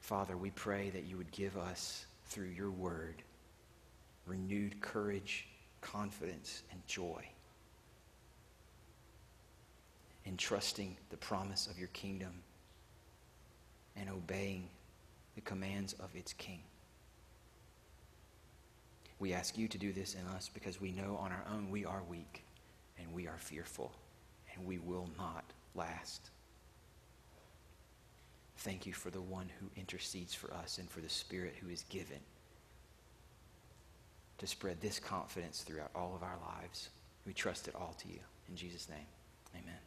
Father, 0.00 0.36
we 0.36 0.50
pray 0.50 0.90
that 0.90 1.04
you 1.04 1.16
would 1.16 1.32
give 1.32 1.56
us, 1.56 2.06
through 2.26 2.48
your 2.48 2.70
word, 2.70 3.22
renewed 4.26 4.80
courage, 4.80 5.46
confidence, 5.80 6.62
and 6.70 6.84
joy 6.86 7.24
in 10.24 10.36
trusting 10.36 10.96
the 11.10 11.16
promise 11.16 11.68
of 11.68 11.78
your 11.78 11.88
kingdom 11.88 12.42
and 13.96 14.10
obeying 14.10 14.68
the 15.36 15.40
commands 15.40 15.92
of 15.94 16.14
its 16.14 16.32
king. 16.32 16.60
We 19.18 19.32
ask 19.32 19.56
you 19.56 19.68
to 19.68 19.78
do 19.78 19.92
this 19.92 20.14
in 20.14 20.26
us 20.34 20.50
because 20.52 20.80
we 20.80 20.92
know 20.92 21.16
on 21.20 21.32
our 21.32 21.44
own 21.50 21.70
we 21.70 21.84
are 21.84 22.02
weak 22.08 22.44
and 22.98 23.12
we 23.14 23.26
are 23.26 23.38
fearful 23.38 23.92
and 24.54 24.66
we 24.66 24.78
will 24.78 25.08
not 25.16 25.44
last. 25.74 26.30
Thank 28.58 28.86
you 28.86 28.92
for 28.92 29.10
the 29.10 29.20
one 29.20 29.50
who 29.60 29.66
intercedes 29.76 30.34
for 30.34 30.52
us 30.52 30.78
and 30.78 30.90
for 30.90 31.00
the 31.00 31.08
Spirit 31.08 31.54
who 31.60 31.68
is 31.68 31.84
given 31.84 32.18
to 34.38 34.46
spread 34.46 34.80
this 34.80 34.98
confidence 34.98 35.62
throughout 35.62 35.90
all 35.94 36.14
of 36.14 36.22
our 36.22 36.38
lives. 36.58 36.90
We 37.26 37.32
trust 37.32 37.68
it 37.68 37.74
all 37.74 37.94
to 38.00 38.08
you. 38.08 38.20
In 38.48 38.56
Jesus' 38.56 38.88
name, 38.88 39.06
amen. 39.54 39.85